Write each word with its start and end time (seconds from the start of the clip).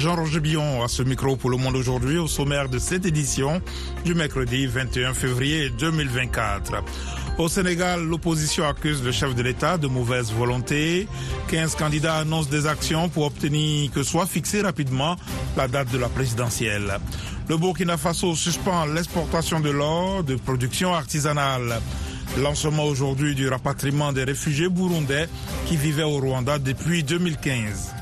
Jean-Roger 0.00 0.40
Billon 0.40 0.82
à 0.82 0.88
ce 0.88 1.02
micro 1.02 1.36
pour 1.36 1.50
le 1.50 1.58
monde 1.58 1.76
aujourd'hui 1.76 2.16
au 2.16 2.26
sommaire 2.26 2.70
de 2.70 2.78
cette 2.78 3.04
édition 3.04 3.60
du 4.02 4.14
mercredi 4.14 4.66
21 4.66 5.12
février 5.12 5.68
2024. 5.68 6.82
Au 7.36 7.48
Sénégal, 7.50 8.02
l'opposition 8.02 8.66
accuse 8.66 9.04
le 9.04 9.12
chef 9.12 9.34
de 9.34 9.42
l'État 9.42 9.76
de 9.76 9.88
mauvaise 9.88 10.32
volonté. 10.32 11.06
15 11.48 11.74
candidats 11.74 12.16
annoncent 12.16 12.48
des 12.48 12.66
actions 12.66 13.10
pour 13.10 13.26
obtenir 13.26 13.90
que 13.90 14.02
soit 14.02 14.24
fixée 14.24 14.62
rapidement 14.62 15.16
la 15.58 15.68
date 15.68 15.92
de 15.92 15.98
la 15.98 16.08
présidentielle. 16.08 16.98
Le 17.50 17.58
Burkina 17.58 17.98
Faso 17.98 18.34
suspend 18.34 18.86
l'exportation 18.86 19.60
de 19.60 19.68
l'or 19.68 20.24
de 20.24 20.36
production 20.36 20.94
artisanale. 20.94 21.78
Lancement 22.38 22.84
aujourd'hui 22.84 23.34
du 23.34 23.48
rapatriement 23.48 24.14
des 24.14 24.24
réfugiés 24.24 24.70
burundais 24.70 25.28
qui 25.66 25.76
vivaient 25.76 26.04
au 26.04 26.20
Rwanda 26.20 26.58
depuis 26.58 27.02
2015. 27.04 27.99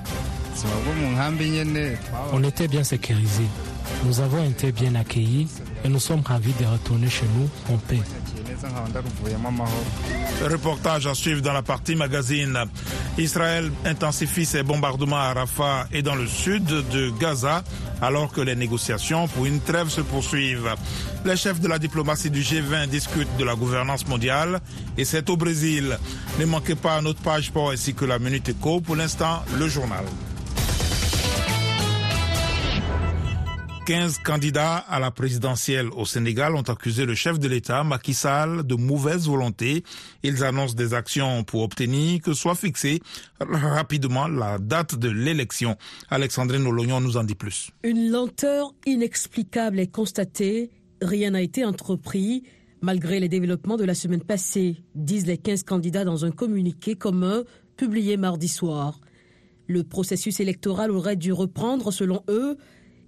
On 2.32 2.42
était 2.42 2.68
bien 2.68 2.84
sécurisés. 2.84 3.48
Nous 4.04 4.20
avons 4.20 4.44
été 4.44 4.72
bien 4.72 4.94
accueillis 4.94 5.48
et 5.84 5.88
nous 5.88 5.98
sommes 5.98 6.22
ravis 6.24 6.52
de 6.60 6.64
retourner 6.64 7.08
chez 7.08 7.26
nous 7.36 7.48
en 7.74 7.78
paix. 7.78 8.00
Reportage 10.42 11.06
à 11.06 11.14
suivre 11.14 11.42
dans 11.42 11.52
la 11.52 11.62
partie 11.62 11.94
magazine. 11.94 12.58
Israël 13.16 13.70
intensifie 13.84 14.44
ses 14.44 14.62
bombardements 14.62 15.16
à 15.16 15.32
Rafah 15.32 15.86
et 15.92 16.02
dans 16.02 16.14
le 16.14 16.26
sud 16.26 16.64
de 16.64 17.10
Gaza 17.20 17.62
alors 18.00 18.32
que 18.32 18.40
les 18.40 18.54
négociations 18.54 19.27
pour 19.28 19.46
une 19.46 19.60
trêve 19.60 19.88
se 19.88 20.00
poursuivent. 20.00 20.74
Les 21.24 21.36
chefs 21.36 21.60
de 21.60 21.68
la 21.68 21.78
diplomatie 21.78 22.30
du 22.30 22.42
G20 22.42 22.88
discutent 22.88 23.36
de 23.38 23.44
la 23.44 23.54
gouvernance 23.54 24.06
mondiale 24.06 24.60
et 24.96 25.04
c'est 25.04 25.28
au 25.30 25.36
Brésil. 25.36 25.98
Ne 26.38 26.46
manquez 26.46 26.77
pas 26.77 27.00
notre 27.00 27.20
page 27.20 27.46
sport 27.46 27.70
ainsi 27.70 27.94
que 27.94 28.04
la 28.04 28.18
Minute 28.18 28.48
Éco. 28.48 28.80
Pour 28.80 28.96
l'instant, 28.96 29.42
le 29.58 29.68
journal. 29.68 30.05
15 33.89 34.19
candidats 34.19 34.77
à 34.77 35.00
la 35.00 35.11
présidentielle 35.11 35.89
au 35.97 36.05
Sénégal 36.05 36.55
ont 36.55 36.61
accusé 36.61 37.06
le 37.06 37.14
chef 37.14 37.39
de 37.39 37.48
l'État, 37.48 37.84
Macky 37.84 38.12
Sall, 38.12 38.62
de 38.67 38.75
mauvaise 38.75 39.27
volonté. 39.27 39.83
Ils 40.22 40.45
annoncent 40.45 40.75
des 40.75 40.92
actions 40.92 41.42
pour 41.42 41.62
obtenir 41.62 42.20
que 42.20 42.34
soit 42.34 42.55
fixée 42.55 43.00
rapidement 43.41 44.28
la 44.28 44.58
date 44.58 44.95
de 44.98 45.08
l'élection. 45.08 45.78
Alexandrine 46.11 46.67
Olognon 46.67 47.00
nous 47.00 47.17
en 47.17 47.25
dit 47.25 47.34
plus. 47.34 47.70
Une 47.83 48.11
lenteur 48.11 48.75
inexplicable 48.84 49.80
est 49.80 49.91
constatée. 49.91 50.69
Rien 51.00 51.30
n'a 51.30 51.41
été 51.41 51.64
entrepris. 51.64 52.42
Malgré 52.83 53.20
les 53.20 53.30
développements 53.30 53.78
de 53.78 53.84
la 53.84 53.95
semaine 53.95 54.23
passée, 54.23 54.83
disent 54.97 55.27
les 55.27 55.39
15 55.39 55.62
candidats 55.62 56.05
dans 56.05 56.27
un 56.27 56.30
communiqué 56.30 56.95
commun 56.95 57.42
publié 57.78 58.19
mardi 58.19 58.48
soir. 58.48 59.00
Le 59.67 59.83
processus 59.83 60.41
électoral 60.41 60.91
aurait 60.91 61.17
dû 61.17 61.33
reprendre, 61.33 61.91
selon 61.91 62.23
eux, 62.28 62.58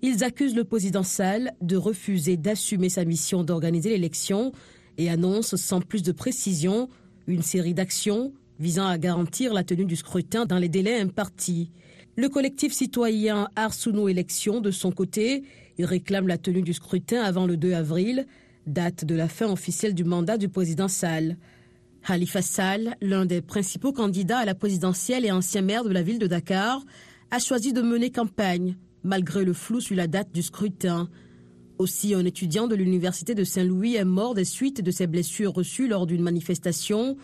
ils 0.03 0.25
accusent 0.25 0.57
le 0.57 0.65
président 0.65 1.03
Sall 1.03 1.53
de 1.61 1.77
refuser 1.77 2.37
d'assumer 2.37 2.89
sa 2.89 3.05
mission 3.05 3.45
d'organiser 3.45 3.91
l'élection 3.91 4.53
et 4.99 5.11
annoncent 5.11 5.57
sans 5.57 5.81
plus 5.81 6.03
de 6.03 6.13
précision 6.13 6.89
une 7.27 7.43
série 7.43 7.75
d'actions 7.75 8.33
visant 8.59 8.87
à 8.87 8.99
garantir 8.99 9.55
la 9.55 9.65
tenue 9.65 9.85
du 9.85 9.97
scrutin 9.97 10.47
dans 10.47 10.59
les 10.59 10.69
délais 10.69 11.01
impartis. 11.01 11.71
Le 12.17 12.29
collectif 12.29 12.73
citoyen 12.73 13.49
Arsouno 13.57 14.09
Élections, 14.09 14.61
de 14.61 14.71
son 14.71 14.93
côté, 14.93 15.45
réclame 15.85 16.29
la 16.29 16.39
tenue 16.39 16.63
du 16.63 16.73
scrutin 16.73 17.23
avant 17.23 17.47
le 17.47 17.57
2 17.57 17.73
avril, 17.73 18.27
date 18.67 19.05
de 19.05 19.15
la 19.15 19.29
fin 19.29 19.51
officielle 19.51 19.95
du 19.95 20.05
mandat 20.05 20.37
du 20.39 20.49
président 20.49 20.89
Sall. 20.89 21.37
Khalifa 22.07 22.43
Sall, 22.43 22.97
l'un 23.01 23.27
des 23.27 23.41
principaux 23.43 23.93
candidats 23.93 24.39
à 24.39 24.45
la 24.45 24.55
présidentielle 24.55 25.25
et 25.25 25.33
ancien 25.33 25.63
maire 25.63 25.85
de 25.85 25.91
la 25.91 26.03
ville 26.03 26.19
de 26.19 26.27
Dakar, 26.27 26.85
a 27.31 27.39
choisi 27.39 27.73
de 27.73 27.83
mener 27.83 28.11
campagne 28.11 28.77
malgré 29.03 29.45
le 29.45 29.53
flou 29.53 29.81
sur 29.81 29.97
la 29.97 30.07
date 30.07 30.33
du 30.33 30.43
scrutin. 30.43 31.09
Aussi, 31.79 32.15
un 32.15 32.25
étudiant 32.25 32.69
de 32.69 32.75
l'université 32.75 33.35
de 33.35 33.45
Saint-Louis 33.45 33.97
est 33.97 34.05
mort 34.05 34.35
des 34.35 34.45
suites 34.45 34.83
de 34.83 34.91
ses 34.91 35.07
blessures 35.07 35.55
reçues 35.55 35.89
lors 35.89 36.07
d'une 36.07 36.23
manifestation. 36.23 37.17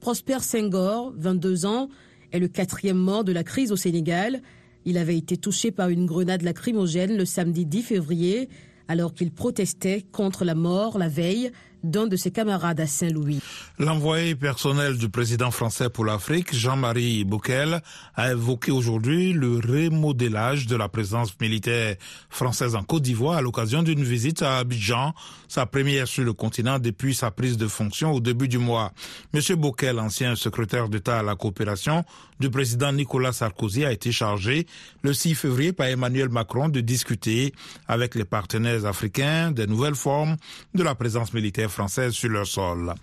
Prosper 0.00 0.38
Senghor, 0.40 1.12
22 1.16 1.66
ans, 1.66 1.88
est 2.32 2.38
le 2.38 2.48
quatrième 2.48 2.98
mort 2.98 3.24
de 3.24 3.32
la 3.32 3.44
crise 3.44 3.72
au 3.72 3.76
Sénégal. 3.76 4.42
Il 4.84 4.96
avait 4.96 5.18
été 5.18 5.36
touché 5.36 5.70
par 5.70 5.90
une 5.90 6.06
grenade 6.06 6.42
lacrymogène 6.42 7.16
le 7.16 7.24
samedi 7.24 7.66
10 7.66 7.82
février, 7.82 8.48
alors 8.86 9.12
qu'il 9.12 9.30
protestait 9.30 10.06
contre 10.12 10.44
la 10.44 10.54
mort 10.54 10.98
la 10.98 11.08
veille 11.08 11.50
d'un 11.82 12.08
ses 12.16 12.30
camarades 12.30 12.80
à 12.80 12.86
Saint-Louis. 12.86 13.40
L'envoyé 13.78 14.34
personnel 14.34 14.98
du 14.98 15.08
président 15.08 15.50
français 15.50 15.88
pour 15.88 16.04
l'Afrique, 16.04 16.54
Jean-Marie 16.54 17.24
Bouquel, 17.24 17.80
a 18.14 18.32
évoqué 18.32 18.72
aujourd'hui 18.72 19.32
le 19.32 19.56
remodélage 19.56 20.66
de 20.66 20.76
la 20.76 20.88
présence 20.88 21.38
militaire 21.40 21.96
française 22.30 22.74
en 22.74 22.82
Côte 22.82 23.02
d'Ivoire 23.02 23.36
à 23.36 23.42
l'occasion 23.42 23.82
d'une 23.82 24.02
visite 24.02 24.42
à 24.42 24.58
Abidjan, 24.58 25.14
sa 25.46 25.66
première 25.66 26.08
sur 26.08 26.24
le 26.24 26.32
continent 26.32 26.78
depuis 26.78 27.14
sa 27.14 27.30
prise 27.30 27.56
de 27.56 27.68
fonction 27.68 28.12
au 28.12 28.20
début 28.20 28.48
du 28.48 28.58
mois. 28.58 28.92
Monsieur 29.32 29.56
Bouquel, 29.56 29.98
ancien 29.98 30.34
secrétaire 30.34 30.88
d'État 30.88 31.20
à 31.20 31.22
la 31.22 31.36
coopération 31.36 32.04
du 32.40 32.50
président 32.50 32.92
Nicolas 32.92 33.32
Sarkozy, 33.32 33.84
a 33.84 33.92
été 33.92 34.12
chargé 34.12 34.66
le 35.02 35.12
6 35.12 35.34
février 35.34 35.72
par 35.72 35.86
Emmanuel 35.86 36.28
Macron 36.28 36.68
de 36.68 36.80
discuter 36.80 37.52
avec 37.86 38.14
les 38.14 38.24
partenaires 38.24 38.86
africains 38.86 39.50
des 39.50 39.66
nouvelles 39.66 39.94
formes 39.94 40.36
de 40.74 40.82
la 40.82 40.94
présence 40.94 41.32
militaire 41.32 41.70
française 41.70 42.12
sur 42.12 42.28
leur 42.28 42.46
sol. 42.46 42.94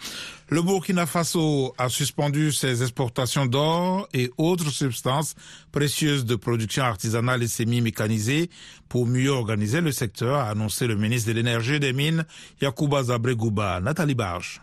Le 0.49 0.61
Burkina 0.61 1.05
Faso 1.05 1.73
a 1.77 1.89
suspendu 1.89 2.51
ses 2.51 2.83
exportations 2.83 3.45
d'or 3.47 4.07
et 4.13 4.31
autres 4.37 4.69
substances 4.69 5.35
précieuses 5.71 6.25
de 6.25 6.35
production 6.35 6.83
artisanale 6.83 7.41
et 7.41 7.47
semi-mécanisée 7.47 8.49
pour 8.87 9.07
mieux 9.07 9.31
organiser 9.31 9.81
le 9.81 9.91
secteur, 9.91 10.35
a 10.35 10.49
annoncé 10.49 10.87
le 10.87 10.95
ministre 10.95 11.29
de 11.29 11.33
l'Énergie 11.33 11.75
et 11.75 11.79
des 11.79 11.93
Mines, 11.93 12.25
Yacouba 12.61 13.03
Zabregouba. 13.03 13.81
Nathalie 13.81 14.15
Barge. 14.15 14.61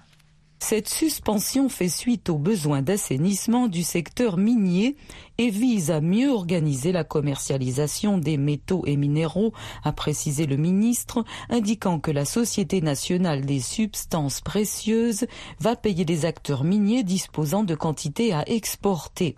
Cette 0.64 0.88
suspension 0.88 1.68
fait 1.68 1.88
suite 1.88 2.30
aux 2.30 2.38
besoins 2.38 2.82
d'assainissement 2.82 3.66
du 3.66 3.82
secteur 3.82 4.36
minier 4.36 4.96
et 5.36 5.50
vise 5.50 5.90
à 5.90 6.00
mieux 6.00 6.30
organiser 6.30 6.92
la 6.92 7.02
commercialisation 7.02 8.16
des 8.16 8.36
métaux 8.36 8.84
et 8.86 8.96
minéraux, 8.96 9.52
a 9.82 9.90
précisé 9.90 10.46
le 10.46 10.56
ministre, 10.56 11.24
indiquant 11.50 11.98
que 11.98 12.12
la 12.12 12.24
Société 12.24 12.80
nationale 12.80 13.44
des 13.44 13.58
substances 13.58 14.40
précieuses 14.40 15.26
va 15.58 15.74
payer 15.74 16.04
les 16.04 16.26
acteurs 16.26 16.62
miniers 16.62 17.02
disposant 17.02 17.64
de 17.64 17.74
quantités 17.74 18.32
à 18.32 18.48
exporter. 18.48 19.34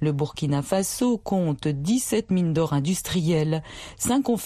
Le 0.00 0.12
Burkina 0.12 0.62
Faso 0.62 1.18
compte 1.18 1.68
17 1.68 2.30
mines 2.30 2.52
d'or 2.52 2.72
industrielles, 2.72 3.62
5 3.98 4.28
ont 4.28 4.38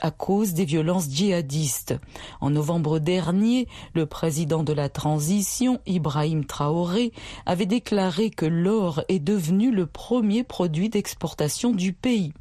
à 0.00 0.10
cause 0.10 0.54
des 0.54 0.64
violences 0.64 1.10
djihadistes. 1.10 1.96
En 2.40 2.50
novembre 2.50 2.98
dernier, 2.98 3.66
le 3.94 4.06
président 4.06 4.62
de 4.62 4.72
la 4.72 4.88
transition, 4.88 5.80
Ibrahim 5.86 6.44
Traoré, 6.44 7.12
avait 7.46 7.66
déclaré 7.66 8.30
que 8.30 8.46
l'or 8.46 9.02
est 9.08 9.18
devenu 9.18 9.70
le 9.70 9.86
premier 9.86 10.44
produit 10.44 10.88
d'exportation 10.88 11.72
du 11.72 11.92
pays. 11.92 12.32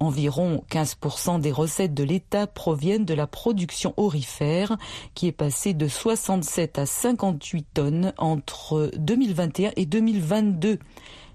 Environ 0.00 0.64
15% 0.70 1.40
des 1.40 1.52
recettes 1.52 1.94
de 1.94 2.04
l'État 2.04 2.46
proviennent 2.46 3.04
de 3.04 3.14
la 3.14 3.26
production 3.26 3.94
orifère, 3.96 4.76
qui 5.14 5.26
est 5.26 5.32
passée 5.32 5.74
de 5.74 5.88
67 5.88 6.78
à 6.78 6.86
58 6.86 7.66
tonnes 7.74 8.12
entre 8.18 8.90
2021 8.96 9.72
et 9.76 9.86
2022. 9.86 10.78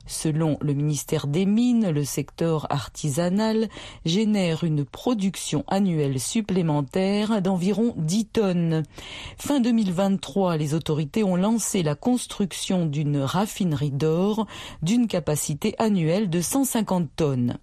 Selon 0.06 0.58
le 0.62 0.74
ministère 0.74 1.28
des 1.28 1.46
Mines, 1.46 1.90
le 1.90 2.04
secteur 2.04 2.68
artisanal 2.72 3.70
génère 4.06 4.64
une 4.64 4.84
production 4.84 5.64
annuelle 5.68 6.20
supplémentaire 6.20 7.42
d'environ 7.42 7.94
10 7.98 8.26
tonnes. 8.26 8.84
Fin 9.38 9.62
2023, 9.62 10.58
les 10.58 10.74
autorités 10.74 11.24
ont 11.24 11.38
lancé 11.38 11.84
la 11.84 11.96
construction 11.96 12.86
d'une 12.86 13.20
raffinerie 13.20 13.92
d'or 13.92 14.46
d'une 14.82 15.08
capacité 15.08 15.76
annuelle 15.80 16.30
de 16.30 16.42
150 16.42 17.10
tonnes. 17.16 17.58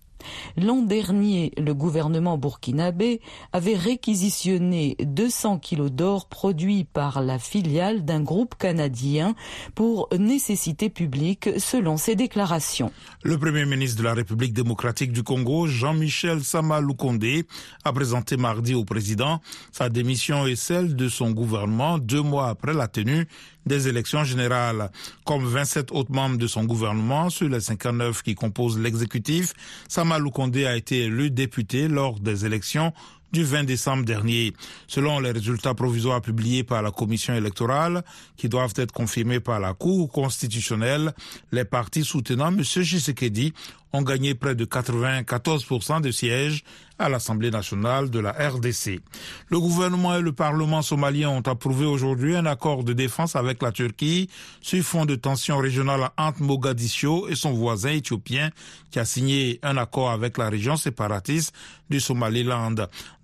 L'an 0.56 0.82
dernier, 0.82 1.52
le 1.56 1.74
gouvernement 1.74 2.38
burkinabé 2.38 3.20
avait 3.52 3.76
réquisitionné 3.76 4.96
200 5.00 5.58
kilos 5.58 5.90
d'or 5.90 6.28
produits 6.28 6.84
par 6.84 7.22
la 7.22 7.38
filiale 7.38 8.04
d'un 8.04 8.20
groupe 8.20 8.56
canadien 8.56 9.34
pour 9.74 10.08
nécessité 10.18 10.90
publique 10.90 11.50
selon 11.58 11.96
ses 11.96 12.16
déclarations. 12.16 12.92
Le 13.22 13.38
premier 13.38 13.66
ministre 13.66 13.98
de 13.98 14.04
la 14.04 14.14
République 14.14 14.52
démocratique 14.52 15.12
du 15.12 15.22
Congo, 15.22 15.66
Jean-Michel 15.66 16.42
Sama 16.42 16.80
Lukonde, 16.80 17.44
a 17.84 17.92
présenté 17.92 18.36
mardi 18.36 18.74
au 18.74 18.84
président 18.84 19.40
sa 19.72 19.88
démission 19.88 20.46
et 20.46 20.56
celle 20.56 20.96
de 20.96 21.08
son 21.08 21.30
gouvernement 21.30 21.98
deux 21.98 22.22
mois 22.22 22.48
après 22.48 22.74
la 22.74 22.88
tenue 22.88 23.26
des 23.66 23.88
élections 23.88 24.24
générales. 24.24 24.90
Comme 25.24 25.44
27 25.46 25.92
autres 25.92 26.12
membres 26.12 26.38
de 26.38 26.46
son 26.46 26.64
gouvernement 26.64 27.30
sur 27.30 27.48
les 27.48 27.60
59 27.60 28.22
qui 28.22 28.34
composent 28.34 28.78
l'exécutif, 28.78 29.52
Sama 29.88 30.18
Lukonde 30.18 30.56
a 30.56 30.76
été 30.76 31.04
élu 31.04 31.30
député 31.30 31.88
lors 31.88 32.18
des 32.20 32.46
élections 32.46 32.92
du 33.32 33.44
20 33.44 33.64
décembre 33.64 34.04
dernier. 34.04 34.54
Selon 34.86 35.20
les 35.20 35.30
résultats 35.30 35.74
provisoires 35.74 36.20
publiés 36.20 36.64
par 36.64 36.82
la 36.82 36.90
commission 36.90 37.34
électorale, 37.34 38.02
qui 38.36 38.48
doivent 38.48 38.74
être 38.76 38.92
confirmés 38.92 39.40
par 39.40 39.60
la 39.60 39.74
Cour 39.74 40.10
constitutionnelle, 40.10 41.12
les 41.52 41.64
partis 41.64 42.04
soutenant 42.04 42.48
M. 42.48 42.62
Tshisekedi 42.62 43.52
ont 43.92 44.02
gagné 44.02 44.34
près 44.34 44.54
de 44.54 44.64
94% 44.64 46.00
de 46.00 46.10
sièges 46.10 46.64
à 47.00 47.08
l'Assemblée 47.08 47.50
nationale 47.50 48.10
de 48.10 48.18
la 48.18 48.32
RDC. 48.32 49.00
Le 49.48 49.58
gouvernement 49.58 50.16
et 50.16 50.20
le 50.20 50.32
Parlement 50.32 50.82
somalien 50.82 51.30
ont 51.30 51.40
approuvé 51.40 51.86
aujourd'hui 51.86 52.36
un 52.36 52.44
accord 52.44 52.84
de 52.84 52.92
défense 52.92 53.36
avec 53.36 53.62
la 53.62 53.72
Turquie 53.72 54.28
sur 54.60 54.84
fond 54.84 55.06
de 55.06 55.14
tension 55.14 55.56
régionale 55.58 56.10
entre 56.18 56.42
Mogadiscio 56.42 57.26
et 57.28 57.34
son 57.34 57.52
voisin 57.52 57.92
éthiopien 57.92 58.50
qui 58.90 58.98
a 58.98 59.06
signé 59.06 59.58
un 59.62 59.78
accord 59.78 60.10
avec 60.10 60.36
la 60.36 60.50
région 60.50 60.76
séparatiste 60.76 61.54
du 61.88 62.00
Somaliland. 62.00 62.74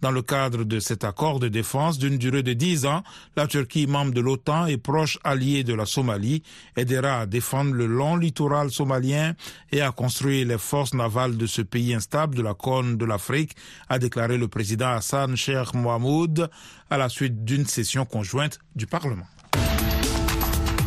Dans 0.00 0.10
le 0.10 0.22
cadre 0.22 0.64
de 0.64 0.80
cet 0.80 1.04
accord 1.04 1.38
de 1.38 1.48
défense 1.48 1.98
d'une 1.98 2.16
durée 2.16 2.42
de 2.42 2.52
10 2.54 2.86
ans, 2.86 3.02
la 3.36 3.46
Turquie, 3.46 3.86
membre 3.86 4.12
de 4.12 4.20
l'OTAN 4.20 4.66
et 4.66 4.78
proche 4.78 5.18
allié 5.22 5.64
de 5.64 5.74
la 5.74 5.86
Somalie, 5.86 6.42
aidera 6.76 7.20
à 7.20 7.26
défendre 7.26 7.72
le 7.72 7.86
long 7.86 8.16
littoral 8.16 8.70
somalien 8.70 9.34
et 9.70 9.82
à 9.82 9.90
construire 9.92 10.46
les 10.46 10.55
forces 10.58 10.94
navales 10.94 11.36
de 11.36 11.46
ce 11.46 11.62
pays 11.62 11.94
instable 11.94 12.34
de 12.34 12.42
la 12.42 12.54
Corne 12.54 12.96
de 12.96 13.04
l'Afrique 13.04 13.56
a 13.88 13.98
déclaré 13.98 14.38
le 14.38 14.48
président 14.48 14.88
Hassan 14.88 15.36
Sheikh 15.36 15.74
Mohamoud 15.74 16.50
à 16.90 16.98
la 16.98 17.08
suite 17.08 17.44
d'une 17.44 17.66
session 17.66 18.04
conjointe 18.04 18.58
du 18.74 18.86
Parlement. 18.86 19.26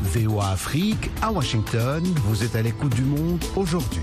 VOA 0.04 0.50
Afrique 0.50 1.12
à 1.22 1.32
Washington, 1.32 2.04
vous 2.26 2.44
êtes 2.44 2.56
à 2.56 2.62
l'écoute 2.62 2.96
du 2.96 3.04
monde 3.04 3.44
aujourd'hui. 3.56 4.02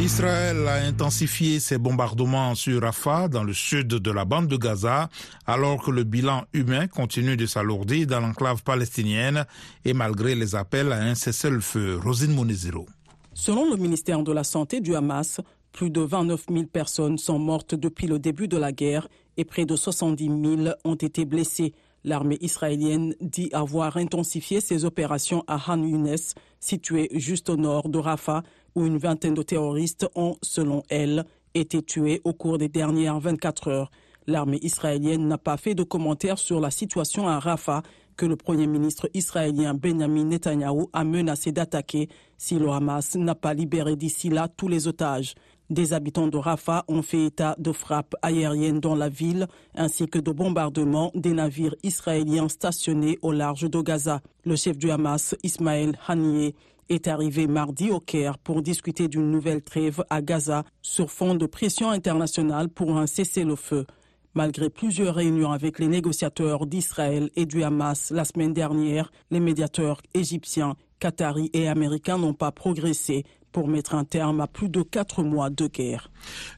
Israël 0.00 0.66
a 0.66 0.74
intensifié 0.86 1.60
ses 1.60 1.78
bombardements 1.78 2.54
sur 2.54 2.82
Rafah, 2.82 3.28
dans 3.28 3.44
le 3.44 3.52
sud 3.52 3.86
de 3.86 4.10
la 4.10 4.24
bande 4.24 4.48
de 4.48 4.56
Gaza, 4.56 5.08
alors 5.46 5.82
que 5.82 5.90
le 5.90 6.02
bilan 6.02 6.44
humain 6.52 6.88
continue 6.88 7.36
de 7.36 7.46
s'alourdir 7.46 8.06
dans 8.06 8.20
l'enclave 8.20 8.62
palestinienne 8.62 9.46
et 9.84 9.94
malgré 9.94 10.34
les 10.34 10.56
appels 10.56 10.92
à 10.92 11.00
un 11.00 11.14
cessez-le-feu. 11.14 12.00
Rosine 12.02 12.34
Monezero. 12.34 12.86
Selon 13.34 13.68
le 13.68 13.76
ministère 13.76 14.22
de 14.22 14.30
la 14.30 14.44
Santé 14.44 14.80
du 14.80 14.94
Hamas, 14.94 15.40
plus 15.72 15.90
de 15.90 16.00
29 16.00 16.46
000 16.50 16.66
personnes 16.66 17.18
sont 17.18 17.40
mortes 17.40 17.74
depuis 17.74 18.06
le 18.06 18.20
début 18.20 18.46
de 18.46 18.56
la 18.56 18.70
guerre 18.70 19.08
et 19.36 19.44
près 19.44 19.66
de 19.66 19.74
70 19.74 20.24
000 20.62 20.74
ont 20.84 20.94
été 20.94 21.24
blessées. 21.24 21.74
L'armée 22.04 22.38
israélienne 22.40 23.16
dit 23.20 23.50
avoir 23.52 23.96
intensifié 23.96 24.60
ses 24.60 24.84
opérations 24.84 25.42
à 25.48 25.58
Han 25.66 25.82
Younes, 25.82 26.16
situé 26.60 27.08
juste 27.12 27.50
au 27.50 27.56
nord 27.56 27.88
de 27.88 27.98
Rafah, 27.98 28.44
où 28.76 28.86
une 28.86 28.98
vingtaine 28.98 29.34
de 29.34 29.42
terroristes 29.42 30.06
ont, 30.14 30.36
selon 30.40 30.84
elle, 30.88 31.24
été 31.54 31.82
tués 31.82 32.20
au 32.22 32.34
cours 32.34 32.58
des 32.58 32.68
dernières 32.68 33.18
24 33.18 33.68
heures. 33.68 33.90
L'armée 34.28 34.60
israélienne 34.62 35.26
n'a 35.26 35.38
pas 35.38 35.56
fait 35.56 35.74
de 35.74 35.82
commentaires 35.82 36.38
sur 36.38 36.60
la 36.60 36.70
situation 36.70 37.26
à 37.26 37.40
Rafah, 37.40 37.82
que 38.16 38.26
le 38.26 38.36
Premier 38.36 38.66
ministre 38.66 39.08
israélien 39.14 39.74
Benjamin 39.74 40.24
Netanyahu 40.24 40.86
a 40.92 41.04
menacé 41.04 41.52
d'attaquer 41.52 42.08
si 42.38 42.58
le 42.58 42.68
Hamas 42.70 43.14
n'a 43.16 43.34
pas 43.34 43.54
libéré 43.54 43.96
d'ici 43.96 44.28
là 44.28 44.48
tous 44.48 44.68
les 44.68 44.88
otages. 44.88 45.34
Des 45.70 45.94
habitants 45.94 46.28
de 46.28 46.36
Rafah 46.36 46.84
ont 46.88 47.00
fait 47.00 47.26
état 47.26 47.56
de 47.58 47.72
frappes 47.72 48.14
aériennes 48.20 48.80
dans 48.80 48.94
la 48.94 49.08
ville 49.08 49.46
ainsi 49.74 50.06
que 50.06 50.18
de 50.18 50.30
bombardements 50.30 51.10
des 51.14 51.32
navires 51.32 51.74
israéliens 51.82 52.48
stationnés 52.48 53.18
au 53.22 53.32
large 53.32 53.70
de 53.70 53.80
Gaza. 53.80 54.20
Le 54.44 54.56
chef 54.56 54.76
du 54.76 54.90
Hamas, 54.90 55.34
Ismaël 55.42 55.98
Haniyeh, 56.06 56.54
est 56.90 57.08
arrivé 57.08 57.46
mardi 57.46 57.90
au 57.90 57.98
Caire 57.98 58.36
pour 58.38 58.60
discuter 58.60 59.08
d'une 59.08 59.30
nouvelle 59.30 59.62
trêve 59.62 60.04
à 60.10 60.20
Gaza 60.20 60.64
sur 60.82 61.10
fond 61.10 61.34
de 61.34 61.46
pression 61.46 61.90
internationale 61.90 62.68
pour 62.68 62.98
un 62.98 63.06
cessez-le-feu. 63.06 63.86
Malgré 64.36 64.68
plusieurs 64.68 65.14
réunions 65.14 65.52
avec 65.52 65.78
les 65.78 65.86
négociateurs 65.86 66.66
d'Israël 66.66 67.30
et 67.36 67.46
du 67.46 67.62
Hamas 67.62 68.10
la 68.10 68.24
semaine 68.24 68.52
dernière, 68.52 69.12
les 69.30 69.38
médiateurs 69.38 70.02
égyptiens, 70.12 70.74
qataris 70.98 71.50
et 71.52 71.68
américains 71.68 72.18
n'ont 72.18 72.34
pas 72.34 72.50
progressé 72.50 73.24
pour 73.54 73.68
mettre 73.68 73.94
un 73.94 74.04
terme 74.04 74.40
à 74.40 74.48
plus 74.48 74.68
de 74.68 74.82
quatre 74.82 75.22
mois 75.22 75.48
de 75.48 75.68
guerre. 75.68 76.10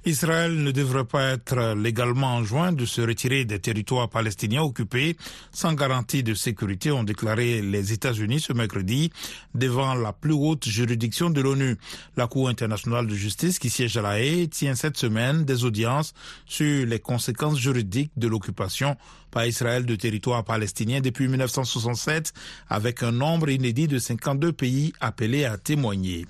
Israël 0.06 0.56
ne 0.62 0.70
devrait 0.70 1.04
pas 1.04 1.32
être 1.34 1.74
légalement 1.74 2.36
enjoint 2.36 2.72
de 2.72 2.86
se 2.86 3.02
retirer 3.02 3.44
des 3.44 3.58
territoires 3.58 4.08
palestiniens 4.08 4.62
occupés 4.62 5.16
sans 5.52 5.74
garantie 5.74 6.22
de 6.22 6.32
sécurité, 6.32 6.90
ont 6.90 7.04
déclaré 7.04 7.60
les 7.60 7.92
États-Unis 7.92 8.40
ce 8.40 8.54
mercredi 8.54 9.12
devant 9.54 9.94
la 9.94 10.14
plus 10.14 10.32
haute 10.32 10.66
juridiction 10.66 11.28
de 11.28 11.42
l'ONU. 11.42 11.76
La 12.16 12.28
Cour 12.28 12.48
internationale 12.48 13.06
de 13.06 13.14
justice 13.14 13.58
qui 13.58 13.68
siège 13.68 13.98
à 13.98 14.02
La 14.02 14.18
Haye 14.18 14.48
tient 14.48 14.74
cette 14.74 14.96
semaine 14.96 15.44
des 15.44 15.66
audiences 15.66 16.14
sur 16.46 16.86
les 16.86 16.98
conséquences 16.98 17.58
juridiques 17.58 18.12
de 18.16 18.26
l'occupation 18.26 18.96
par 19.36 19.44
Israël 19.44 19.84
de 19.84 19.94
territoires 19.96 20.44
palestiniens 20.44 21.02
depuis 21.02 21.28
1967 21.28 22.32
avec 22.70 23.02
un 23.02 23.12
nombre 23.12 23.50
inédit 23.50 23.86
de 23.86 23.98
52 23.98 24.50
pays 24.54 24.94
appelés 24.98 25.44
à 25.44 25.58
témoigner. 25.58 26.24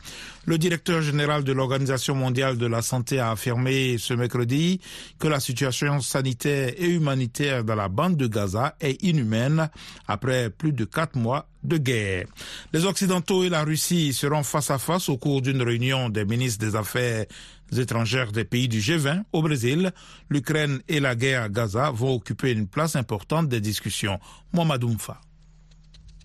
Le 0.44 0.58
directeur 0.58 1.03
général 1.03 1.44
de 1.44 1.53
l'Organisation 1.53 2.17
mondiale 2.17 2.58
de 2.58 2.67
la 2.67 2.82
santé 2.82 3.20
a 3.20 3.31
affirmé 3.31 3.97
ce 3.99 4.12
mercredi 4.14 4.81
que 5.20 5.29
la 5.29 5.38
situation 5.38 6.00
sanitaire 6.00 6.73
et 6.76 6.87
humanitaire 6.88 7.62
dans 7.62 7.76
la 7.76 7.88
bande 7.88 8.17
de 8.17 8.26
Gaza 8.26 8.75
est 8.81 9.00
inhumaine 9.05 9.70
après 10.08 10.50
plus 10.50 10.73
de 10.73 10.85
quatre 10.85 11.17
mois 11.17 11.47
de 11.62 11.79
guerre. 11.79 12.26
Les 12.73 12.85
Occidentaux 12.87 13.44
et 13.44 13.49
la 13.49 13.64
Russie 13.64 14.12
seront 14.12 14.43
face 14.43 14.70
à 14.70 14.79
face 14.79 15.08
au 15.08 15.17
cours 15.17 15.43
d'une 15.43 15.62
réunion 15.62 16.08
des 16.08 16.25
ministres 16.25 16.64
des 16.64 16.76
Affaires 16.76 17.26
étrangères 17.73 18.33
des 18.33 18.45
pays 18.45 18.69
du 18.69 18.81
G20 18.81 19.23
au 19.33 19.43
Brésil. 19.43 19.93
L'Ukraine 20.31 20.81
et 20.89 21.01
la 21.01 21.15
guerre 21.15 21.43
à 21.43 21.49
Gaza 21.49 21.91
vont 21.91 22.15
occuper 22.15 22.53
une 22.53 22.69
place 22.69 22.97
importante 22.97 23.49
des 23.49 23.61
discussions. 23.61 24.19
Mohamed. 24.53 24.85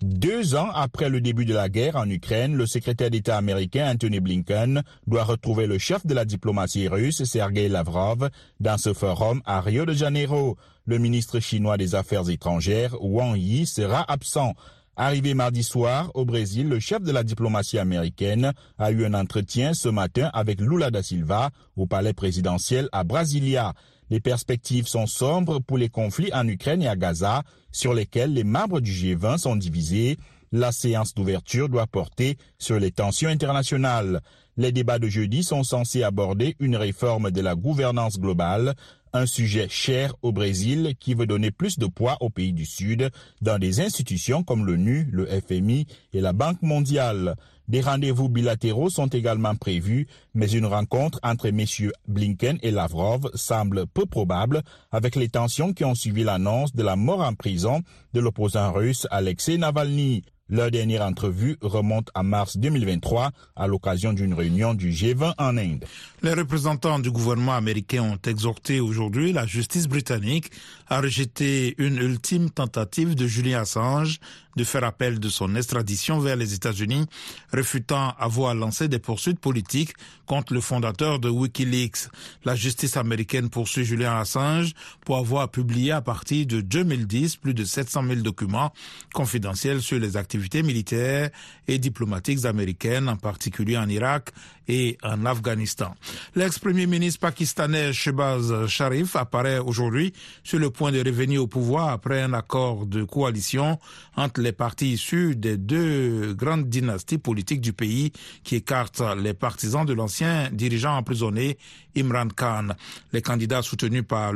Deux 0.02 0.56
ans 0.56 0.68
après 0.74 1.08
le 1.08 1.20
début 1.20 1.44
de 1.44 1.54
la 1.54 1.68
guerre 1.68 1.94
en 1.94 2.10
Ukraine, 2.10 2.56
le 2.56 2.66
secrétaire 2.66 3.08
d'État 3.08 3.36
américain 3.36 3.88
Anthony 3.92 4.18
Blinken 4.18 4.82
doit 5.06 5.22
retrouver 5.22 5.68
le 5.68 5.78
chef 5.78 6.04
de 6.04 6.12
la 6.12 6.24
diplomatie 6.24 6.88
russe, 6.88 7.22
Sergei 7.22 7.68
Lavrov, 7.68 8.28
dans 8.58 8.78
ce 8.78 8.94
forum 8.94 9.42
à 9.44 9.60
Rio 9.60 9.86
de 9.86 9.92
Janeiro. 9.92 10.56
Le 10.86 10.98
ministre 10.98 11.38
chinois 11.38 11.76
des 11.76 11.94
Affaires 11.94 12.28
étrangères, 12.28 12.96
Wang 13.00 13.36
Yi, 13.36 13.64
sera 13.64 14.04
absent. 14.10 14.54
Arrivé 14.96 15.32
mardi 15.32 15.62
soir 15.62 16.10
au 16.12 16.26
Brésil, 16.26 16.68
le 16.68 16.78
chef 16.78 17.02
de 17.02 17.12
la 17.12 17.24
diplomatie 17.24 17.78
américaine 17.78 18.52
a 18.78 18.90
eu 18.90 19.06
un 19.06 19.14
entretien 19.14 19.72
ce 19.72 19.88
matin 19.88 20.30
avec 20.34 20.60
Lula 20.60 20.90
da 20.90 21.02
Silva 21.02 21.48
au 21.76 21.86
palais 21.86 22.12
présidentiel 22.12 22.90
à 22.92 23.02
Brasilia. 23.02 23.72
Les 24.10 24.20
perspectives 24.20 24.86
sont 24.86 25.06
sombres 25.06 25.60
pour 25.60 25.78
les 25.78 25.88
conflits 25.88 26.30
en 26.34 26.46
Ukraine 26.46 26.82
et 26.82 26.88
à 26.88 26.96
Gaza, 26.96 27.42
sur 27.70 27.94
lesquels 27.94 28.34
les 28.34 28.44
membres 28.44 28.80
du 28.80 28.92
G20 28.92 29.38
sont 29.38 29.56
divisés. 29.56 30.18
La 30.52 30.72
séance 30.72 31.14
d'ouverture 31.14 31.70
doit 31.70 31.86
porter 31.86 32.36
sur 32.58 32.78
les 32.78 32.90
tensions 32.90 33.30
internationales. 33.30 34.20
Les 34.56 34.70
débats 34.70 34.98
de 34.98 35.08
jeudi 35.08 35.42
sont 35.42 35.64
censés 35.64 36.02
aborder 36.02 36.56
une 36.60 36.76
réforme 36.76 37.30
de 37.30 37.40
la 37.40 37.54
gouvernance 37.54 38.20
globale, 38.20 38.74
un 39.14 39.26
sujet 39.26 39.66
cher 39.70 40.14
au 40.22 40.32
Brésil 40.32 40.94
qui 40.98 41.14
veut 41.14 41.26
donner 41.26 41.50
plus 41.50 41.78
de 41.78 41.86
poids 41.86 42.16
aux 42.20 42.30
pays 42.30 42.52
du 42.52 42.66
Sud 42.66 43.10
dans 43.40 43.58
des 43.58 43.80
institutions 43.80 44.42
comme 44.42 44.66
l'ONU, 44.66 45.08
le 45.10 45.26
FMI 45.26 45.86
et 46.12 46.20
la 46.20 46.32
Banque 46.32 46.60
mondiale. 46.62 47.36
Des 47.68 47.80
rendez-vous 47.80 48.28
bilatéraux 48.28 48.90
sont 48.90 49.06
également 49.06 49.54
prévus, 49.54 50.06
mais 50.34 50.50
une 50.50 50.66
rencontre 50.66 51.18
entre 51.22 51.48
messieurs 51.48 51.92
Blinken 52.08 52.58
et 52.62 52.70
Lavrov 52.70 53.30
semble 53.34 53.86
peu 53.86 54.04
probable 54.04 54.62
avec 54.90 55.16
les 55.16 55.28
tensions 55.28 55.72
qui 55.72 55.84
ont 55.84 55.94
suivi 55.94 56.24
l'annonce 56.24 56.74
de 56.74 56.82
la 56.82 56.96
mort 56.96 57.20
en 57.20 57.34
prison 57.34 57.82
de 58.12 58.20
l'opposant 58.20 58.72
russe 58.72 59.06
Alexei 59.10 59.56
Navalny. 59.56 60.22
Leur 60.52 60.70
dernière 60.70 61.00
entrevue 61.00 61.56
remonte 61.62 62.10
à 62.14 62.22
mars 62.22 62.58
2023 62.58 63.30
à 63.56 63.66
l'occasion 63.66 64.12
d'une 64.12 64.34
réunion 64.34 64.74
du 64.74 64.90
G20 64.90 65.32
en 65.38 65.56
Inde. 65.56 65.86
Les 66.22 66.34
représentants 66.34 66.98
du 66.98 67.10
gouvernement 67.10 67.54
américain 67.54 68.02
ont 68.02 68.18
exhorté 68.28 68.78
aujourd'hui 68.78 69.32
la 69.32 69.46
justice 69.46 69.88
britannique 69.88 70.50
à 70.92 71.00
rejeter 71.00 71.74
une 71.78 71.96
ultime 71.96 72.50
tentative 72.50 73.14
de 73.14 73.26
Julian 73.26 73.60
Assange 73.60 74.20
de 74.56 74.64
faire 74.64 74.84
appel 74.84 75.18
de 75.18 75.28
son 75.28 75.54
extradition 75.56 76.18
vers 76.18 76.36
les 76.36 76.52
États-Unis, 76.52 77.06
refutant 77.52 78.14
avoir 78.18 78.54
lancé 78.54 78.88
des 78.88 78.98
poursuites 78.98 79.40
politiques 79.40 79.94
contre 80.26 80.52
le 80.52 80.60
fondateur 80.60 81.18
de 81.18 81.28
Wikileaks. 81.28 82.08
La 82.44 82.54
justice 82.54 82.96
américaine 82.96 83.48
poursuit 83.48 83.84
Julian 83.84 84.16
Assange 84.18 84.72
pour 85.06 85.16
avoir 85.16 85.50
publié 85.50 85.92
à 85.92 86.02
partir 86.02 86.46
de 86.46 86.60
2010 86.60 87.36
plus 87.36 87.54
de 87.54 87.64
700 87.64 88.04
000 88.08 88.20
documents 88.20 88.72
confidentiels 89.14 89.80
sur 89.80 89.98
les 89.98 90.16
activités 90.18 90.62
militaires 90.62 91.30
et 91.68 91.78
diplomatiques 91.78 92.44
américaines, 92.44 93.08
en 93.08 93.16
particulier 93.16 93.78
en 93.78 93.88
Irak 93.88 94.32
et 94.68 94.98
en 95.02 95.24
Afghanistan. 95.26 95.94
L'ex-premier 96.34 96.86
ministre 96.86 97.20
pakistanais 97.20 97.92
Shehbaz 97.92 98.66
Sharif 98.66 99.16
apparaît 99.16 99.58
aujourd'hui 99.58 100.12
sur 100.44 100.58
le 100.58 100.70
point 100.70 100.81
de 100.90 100.98
revenir 100.98 101.42
au 101.42 101.46
pouvoir 101.46 101.90
après 101.90 102.22
un 102.22 102.32
accord 102.32 102.86
de 102.86 103.04
coalition 103.04 103.78
entre 104.16 104.40
les 104.40 104.52
partis 104.52 104.92
issus 104.92 105.36
des 105.36 105.56
deux 105.56 106.34
grandes 106.34 106.68
dynasties 106.68 107.18
politiques 107.18 107.60
du 107.60 107.72
pays 107.72 108.12
qui 108.42 108.56
écartent 108.56 109.02
les 109.18 109.34
partisans 109.34 109.84
de 109.84 109.92
l'ancien 109.92 110.48
dirigeant 110.50 110.96
emprisonné 110.96 111.58
Imran 111.96 112.28
Khan. 112.34 112.68
Les 113.12 113.22
candidats 113.22 113.62
soutenus 113.62 114.04
par, 114.06 114.32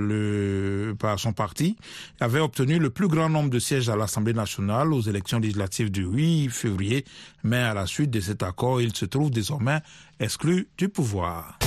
par 0.99 1.19
son 1.19 1.33
parti 1.33 1.77
avaient 2.21 2.41
obtenu 2.41 2.79
le 2.79 2.91
plus 2.91 3.09
grand 3.09 3.29
nombre 3.29 3.51
de 3.51 3.59
sièges 3.59 3.89
à 3.89 3.97
l'Assemblée 3.97 4.35
nationale 4.35 4.93
aux 4.93 5.01
élections 5.01 5.39
législatives 5.39 5.91
du 5.91 6.05
8 6.05 6.51
février, 6.51 7.05
mais 7.43 7.59
à 7.59 7.75
la 7.75 7.87
suite 7.87 8.11
de 8.11 8.21
cet 8.21 8.43
accord, 8.43 8.81
ils 8.81 8.95
se 8.95 9.07
trouvent 9.07 9.31
désormais 9.31 9.81
exclus 10.21 10.69
du 10.79 10.89
pouvoir. 10.89 11.59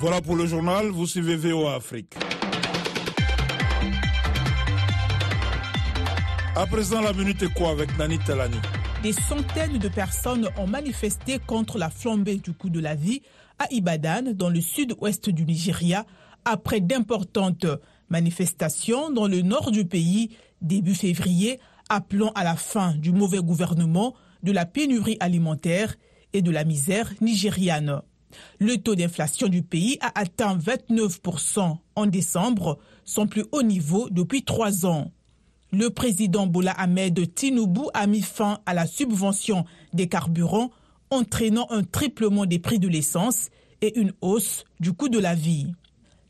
Voilà 0.00 0.22
pour 0.22 0.34
le 0.34 0.46
journal, 0.46 0.86
vous 0.88 1.06
suivez 1.06 1.36
VOA 1.36 1.74
Afrique. 1.74 2.14
À 6.56 6.66
présent, 6.66 7.02
la 7.02 7.12
minute 7.12 7.42
est 7.42 7.52
quoi 7.52 7.68
avec 7.72 7.98
Nani 7.98 8.18
Talani 8.18 8.56
Des 9.02 9.12
centaines 9.12 9.76
de 9.76 9.88
personnes 9.88 10.48
ont 10.56 10.66
manifesté 10.66 11.38
contre 11.38 11.76
la 11.76 11.90
flambée 11.90 12.36
du 12.36 12.54
coût 12.54 12.70
de 12.70 12.80
la 12.80 12.94
vie 12.94 13.20
à 13.58 13.66
Ibadan, 13.70 14.32
dans 14.32 14.48
le 14.48 14.62
sud-ouest 14.62 15.28
du 15.28 15.44
Nigeria, 15.44 16.06
après 16.46 16.80
d'importantes 16.80 17.66
manifestations 18.08 19.10
dans 19.10 19.26
le 19.26 19.42
nord 19.42 19.70
du 19.70 19.84
pays 19.84 20.30
début 20.62 20.94
février, 20.94 21.60
appelant 21.90 22.32
à 22.34 22.42
la 22.42 22.56
fin 22.56 22.94
du 22.94 23.12
mauvais 23.12 23.40
gouvernement, 23.40 24.14
de 24.42 24.52
la 24.52 24.64
pénurie 24.64 25.18
alimentaire 25.20 25.94
et 26.32 26.40
de 26.40 26.50
la 26.50 26.64
misère 26.64 27.12
nigériane. 27.20 28.00
Le 28.58 28.76
taux 28.76 28.94
d'inflation 28.94 29.48
du 29.48 29.62
pays 29.62 29.98
a 30.00 30.18
atteint 30.18 30.56
29% 30.56 31.76
en 31.96 32.06
décembre, 32.06 32.78
son 33.04 33.26
plus 33.26 33.44
haut 33.52 33.62
niveau 33.62 34.08
depuis 34.10 34.44
trois 34.44 34.86
ans. 34.86 35.10
Le 35.72 35.90
président 35.90 36.46
Bola 36.46 36.72
Ahmed 36.72 37.34
Tinubu 37.34 37.82
a 37.94 38.06
mis 38.06 38.22
fin 38.22 38.58
à 38.66 38.74
la 38.74 38.86
subvention 38.86 39.64
des 39.92 40.08
carburants, 40.08 40.70
entraînant 41.10 41.66
un 41.70 41.84
triplement 41.84 42.46
des 42.46 42.58
prix 42.58 42.78
de 42.78 42.88
l'essence 42.88 43.50
et 43.80 43.98
une 43.98 44.12
hausse 44.20 44.64
du 44.80 44.92
coût 44.92 45.08
de 45.08 45.18
la 45.18 45.34
vie. 45.34 45.72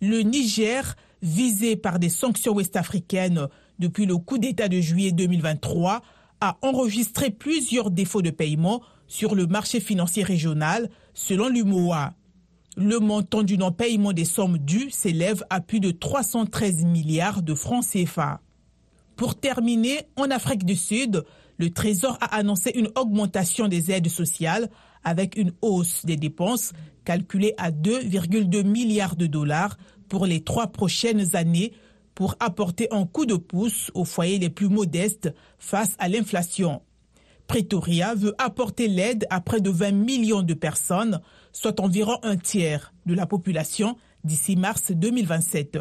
Le 0.02 0.20
Niger, 0.20 0.96
visé 1.22 1.76
par 1.76 1.98
des 1.98 2.08
sanctions 2.08 2.54
ouest-africaines 2.54 3.48
depuis 3.78 4.06
le 4.06 4.16
coup 4.18 4.38
d'État 4.38 4.68
de 4.68 4.80
juillet 4.80 5.12
2023, 5.12 6.02
a 6.40 6.58
enregistré 6.62 7.30
plusieurs 7.30 7.90
défauts 7.90 8.22
de 8.22 8.30
paiement 8.30 8.82
sur 9.06 9.34
le 9.34 9.46
marché 9.46 9.80
financier 9.80 10.22
régional, 10.22 10.88
selon 11.14 11.48
l'UMOA. 11.48 12.14
Le 12.76 12.98
montant 12.98 13.42
du 13.42 13.58
non-paiement 13.58 14.12
des 14.12 14.24
sommes 14.24 14.58
dues 14.58 14.90
s'élève 14.90 15.44
à 15.50 15.60
plus 15.60 15.80
de 15.80 15.90
313 15.90 16.84
milliards 16.84 17.42
de 17.42 17.54
francs 17.54 17.84
CFA. 17.84 18.40
Pour 19.16 19.34
terminer, 19.34 20.00
en 20.16 20.30
Afrique 20.30 20.64
du 20.64 20.76
Sud, 20.76 21.24
le 21.58 21.70
Trésor 21.70 22.16
a 22.20 22.36
annoncé 22.36 22.72
une 22.74 22.88
augmentation 22.96 23.68
des 23.68 23.90
aides 23.90 24.08
sociales 24.08 24.70
avec 25.04 25.36
une 25.36 25.52
hausse 25.60 26.06
des 26.06 26.16
dépenses 26.16 26.72
calculée 27.04 27.54
à 27.58 27.70
2,2 27.70 28.62
milliards 28.64 29.16
de 29.16 29.26
dollars 29.26 29.76
pour 30.08 30.26
les 30.26 30.42
trois 30.42 30.68
prochaines 30.68 31.36
années 31.36 31.72
pour 32.14 32.34
apporter 32.40 32.88
un 32.92 33.06
coup 33.06 33.26
de 33.26 33.36
pouce 33.36 33.90
aux 33.94 34.04
foyers 34.04 34.38
les 34.38 34.50
plus 34.50 34.68
modestes 34.68 35.32
face 35.58 35.96
à 35.98 36.08
l'inflation. 36.08 36.82
Pretoria 37.50 38.14
veut 38.14 38.32
apporter 38.38 38.86
l'aide 38.86 39.26
à 39.28 39.40
près 39.40 39.60
de 39.60 39.70
20 39.70 39.90
millions 39.90 40.42
de 40.42 40.54
personnes, 40.54 41.20
soit 41.50 41.80
environ 41.80 42.16
un 42.22 42.36
tiers 42.36 42.94
de 43.06 43.14
la 43.14 43.26
population 43.26 43.96
d'ici 44.22 44.54
mars 44.54 44.92
2027. 44.92 45.78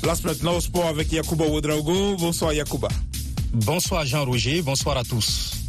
Place 0.00 0.22
maintenant 0.22 0.58
au 0.58 0.60
sport 0.60 0.86
avec 0.86 1.10
Yacouba 1.10 1.46
Ouedraogo. 1.46 2.14
Bonsoir 2.16 2.52
Yacouba. 2.52 2.86
Bonsoir 3.52 4.06
Jean-Roger, 4.06 4.62
bonsoir 4.62 4.98
à 4.98 5.02
tous. 5.02 5.64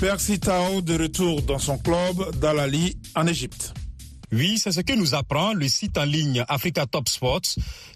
Percy 0.00 0.40
Tao 0.40 0.80
de 0.80 1.00
retour 1.00 1.42
dans 1.42 1.60
son 1.60 1.78
club 1.78 2.36
d'Alali 2.40 2.96
en 3.14 3.28
Égypte. 3.28 3.72
Oui, 4.32 4.56
c'est 4.56 4.72
ce 4.72 4.80
que 4.80 4.94
nous 4.94 5.14
apprend 5.14 5.52
le 5.52 5.68
site 5.68 5.98
en 5.98 6.04
ligne 6.04 6.42
Africa 6.48 6.86
Top 6.86 7.06
Sports 7.10 7.42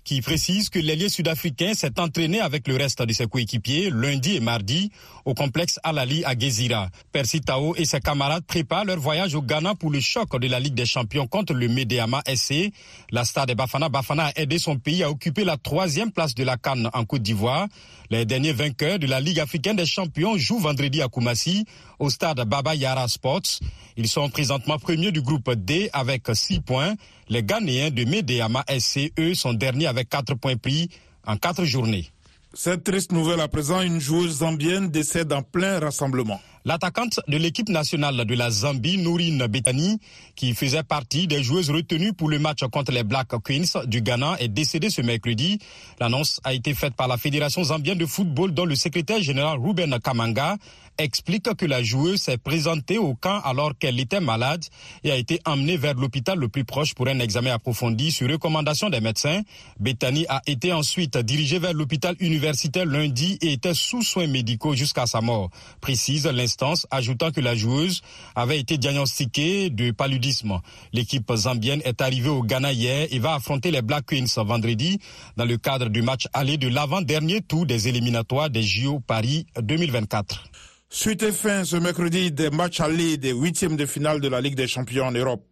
qui 0.04 0.20
précise 0.20 0.68
que 0.68 0.78
l'ailier 0.78 1.08
sud-africain 1.08 1.72
s'est 1.72 1.98
entraîné 1.98 2.40
avec 2.40 2.68
le 2.68 2.76
reste 2.76 3.00
de 3.02 3.12
ses 3.14 3.26
coéquipiers 3.26 3.88
lundi 3.90 4.36
et 4.36 4.40
mardi 4.40 4.92
au 5.24 5.32
complexe 5.32 5.80
Alali 5.82 6.24
à 6.26 6.38
Gezira. 6.38 6.90
Percy 7.10 7.40
Tao 7.40 7.74
et 7.76 7.86
ses 7.86 8.00
camarades 8.00 8.44
préparent 8.44 8.84
leur 8.84 9.00
voyage 9.00 9.34
au 9.34 9.40
Ghana 9.40 9.74
pour 9.74 9.90
le 9.90 9.98
choc 9.98 10.38
de 10.38 10.46
la 10.46 10.60
Ligue 10.60 10.74
des 10.74 10.84
Champions 10.84 11.26
contre 11.26 11.54
le 11.54 11.68
Medeama 11.68 12.22
SC. 12.32 12.70
La 13.10 13.24
star 13.24 13.46
de 13.46 13.54
Bafana 13.54 13.88
Bafana 13.88 14.26
a 14.26 14.32
aidé 14.36 14.58
son 14.58 14.76
pays 14.76 15.02
à 15.02 15.10
occuper 15.10 15.42
la 15.42 15.56
troisième 15.56 16.12
place 16.12 16.34
de 16.34 16.44
la 16.44 16.58
Cannes 16.58 16.90
en 16.92 17.04
Côte 17.06 17.22
d'Ivoire. 17.22 17.66
Les 18.10 18.26
derniers 18.26 18.52
vainqueurs 18.52 18.98
de 18.98 19.06
la 19.06 19.20
Ligue 19.20 19.40
africaine 19.40 19.76
des 19.76 19.86
champions 19.86 20.36
jouent 20.36 20.60
vendredi 20.60 21.00
à 21.00 21.08
Koumassi 21.08 21.64
au 21.98 22.10
stade 22.10 22.40
Baba 22.46 22.74
Yara 22.74 23.08
Sports. 23.08 23.58
Ils 23.96 24.08
sont 24.08 24.28
présentement 24.28 24.78
premiers 24.78 25.10
du 25.10 25.22
groupe 25.22 25.50
D 25.54 25.90
avec 25.92 26.25
6 26.34 26.60
points. 26.60 26.94
Les 27.28 27.42
Ghanéens 27.42 27.90
de 27.90 28.04
Medeama 28.04 28.64
SC, 28.68 29.12
eux, 29.18 29.34
sont 29.34 29.54
derniers 29.54 29.86
avec 29.86 30.08
4 30.08 30.34
points 30.34 30.56
pris 30.56 30.90
en 31.26 31.36
4 31.36 31.64
journées. 31.64 32.10
Cette 32.54 32.84
triste 32.84 33.12
nouvelle 33.12 33.40
à 33.40 33.48
présent, 33.48 33.82
une 33.82 34.00
joueuse 34.00 34.38
zambienne 34.38 34.88
décède 34.88 35.30
en 35.32 35.42
plein 35.42 35.78
rassemblement. 35.78 36.40
L'attaquante 36.64 37.20
de 37.28 37.36
l'équipe 37.36 37.68
nationale 37.68 38.24
de 38.24 38.34
la 38.34 38.50
Zambie, 38.50 38.98
Nourine 38.98 39.46
Betani, 39.46 40.00
qui 40.34 40.52
faisait 40.54 40.82
partie 40.82 41.28
des 41.28 41.42
joueuses 41.42 41.70
retenues 41.70 42.12
pour 42.12 42.28
le 42.28 42.38
match 42.38 42.64
contre 42.72 42.90
les 42.92 43.04
Black 43.04 43.28
Queens 43.44 43.84
du 43.86 44.00
Ghana, 44.00 44.36
est 44.40 44.48
décédée 44.48 44.90
ce 44.90 45.00
mercredi. 45.00 45.60
L'annonce 46.00 46.40
a 46.42 46.54
été 46.54 46.74
faite 46.74 46.94
par 46.94 47.06
la 47.06 47.18
Fédération 47.18 47.62
zambienne 47.62 47.98
de 47.98 48.06
football 48.06 48.52
dont 48.52 48.64
le 48.64 48.74
secrétaire 48.74 49.22
général 49.22 49.60
Ruben 49.60 49.96
Kamanga 50.00 50.56
explique 50.98 51.54
que 51.54 51.66
la 51.66 51.82
joueuse 51.82 52.20
s'est 52.20 52.38
présentée 52.38 52.98
au 52.98 53.14
camp 53.14 53.40
alors 53.44 53.72
qu'elle 53.78 54.00
était 54.00 54.20
malade 54.20 54.64
et 55.04 55.10
a 55.10 55.16
été 55.16 55.40
emmenée 55.44 55.76
vers 55.76 55.94
l'hôpital 55.94 56.38
le 56.38 56.48
plus 56.48 56.64
proche 56.64 56.94
pour 56.94 57.08
un 57.08 57.18
examen 57.18 57.52
approfondi 57.52 58.10
sur 58.10 58.30
recommandation 58.30 58.90
des 58.90 59.00
médecins. 59.00 59.42
Bethany 59.78 60.26
a 60.28 60.42
été 60.46 60.72
ensuite 60.72 61.16
dirigée 61.18 61.58
vers 61.58 61.72
l'hôpital 61.72 62.16
universitaire 62.20 62.86
lundi 62.86 63.38
et 63.40 63.52
était 63.52 63.74
sous 63.74 64.02
soins 64.02 64.26
médicaux 64.26 64.74
jusqu'à 64.74 65.06
sa 65.06 65.20
mort, 65.20 65.50
précise 65.80 66.26
l'instance, 66.26 66.86
ajoutant 66.90 67.30
que 67.30 67.40
la 67.40 67.54
joueuse 67.54 68.02
avait 68.34 68.58
été 68.58 68.78
diagnostiquée 68.78 69.70
de 69.70 69.90
paludisme. 69.90 70.60
L'équipe 70.92 71.30
zambienne 71.34 71.82
est 71.84 72.00
arrivée 72.00 72.30
au 72.30 72.42
Ghana 72.42 72.72
hier 72.72 73.06
et 73.10 73.18
va 73.18 73.34
affronter 73.34 73.70
les 73.70 73.82
Black 73.82 74.06
Queens 74.06 74.44
vendredi 74.44 74.98
dans 75.36 75.44
le 75.44 75.56
cadre 75.56 75.88
du 75.88 76.02
match 76.02 76.26
aller 76.32 76.56
de 76.56 76.68
l'avant-dernier 76.68 77.40
tour 77.40 77.66
des 77.66 77.88
éliminatoires 77.88 78.50
des 78.50 78.62
JO 78.62 79.00
Paris 79.00 79.46
2024. 79.60 80.44
Suite 80.88 81.24
et 81.24 81.32
fin 81.32 81.64
ce 81.64 81.76
mercredi 81.76 82.30
des 82.30 82.48
matchs 82.50 82.80
allés 82.80 83.16
des 83.16 83.32
huitièmes 83.32 83.76
de 83.76 83.86
finale 83.86 84.20
de 84.20 84.28
la 84.28 84.40
Ligue 84.40 84.54
des 84.54 84.68
Champions 84.68 85.06
en 85.06 85.12
Europe. 85.12 85.42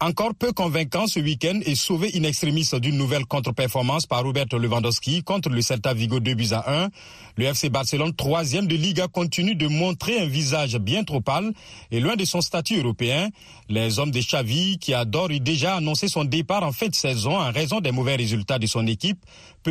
Encore 0.00 0.32
peu 0.38 0.52
convaincant 0.52 1.08
ce 1.08 1.18
week-end 1.18 1.58
et 1.64 1.74
sauvé 1.74 2.12
in 2.14 2.22
extremis 2.22 2.68
d'une 2.74 2.96
nouvelle 2.96 3.26
contre-performance 3.26 4.06
par 4.06 4.22
Robert 4.22 4.46
Lewandowski 4.52 5.24
contre 5.24 5.48
le 5.48 5.60
Celta 5.60 5.92
Vigo 5.92 6.20
2 6.20 6.34
buts 6.34 6.52
à 6.52 6.84
1. 6.84 6.88
Le 7.36 7.46
FC 7.46 7.68
Barcelone, 7.68 8.14
troisième 8.14 8.68
de 8.68 8.76
Liga, 8.76 9.08
continue 9.08 9.56
de 9.56 9.66
montrer 9.66 10.20
un 10.20 10.26
visage 10.26 10.76
bien 10.76 11.02
trop 11.02 11.20
pâle 11.20 11.52
et 11.90 11.98
loin 11.98 12.14
de 12.14 12.24
son 12.24 12.40
statut 12.40 12.78
européen. 12.78 13.30
Les 13.68 13.98
hommes 13.98 14.12
de 14.12 14.20
Xavi, 14.20 14.78
qui 14.78 14.94
adorent 14.94 15.30
déjà 15.40 15.74
annoncé 15.74 16.06
son 16.06 16.24
départ 16.24 16.62
en 16.62 16.70
fin 16.70 16.86
de 16.86 16.94
saison 16.94 17.36
en 17.36 17.50
raison 17.50 17.80
des 17.80 17.90
mauvais 17.90 18.14
résultats 18.14 18.60
de 18.60 18.66
son 18.68 18.86
équipe, 18.86 19.18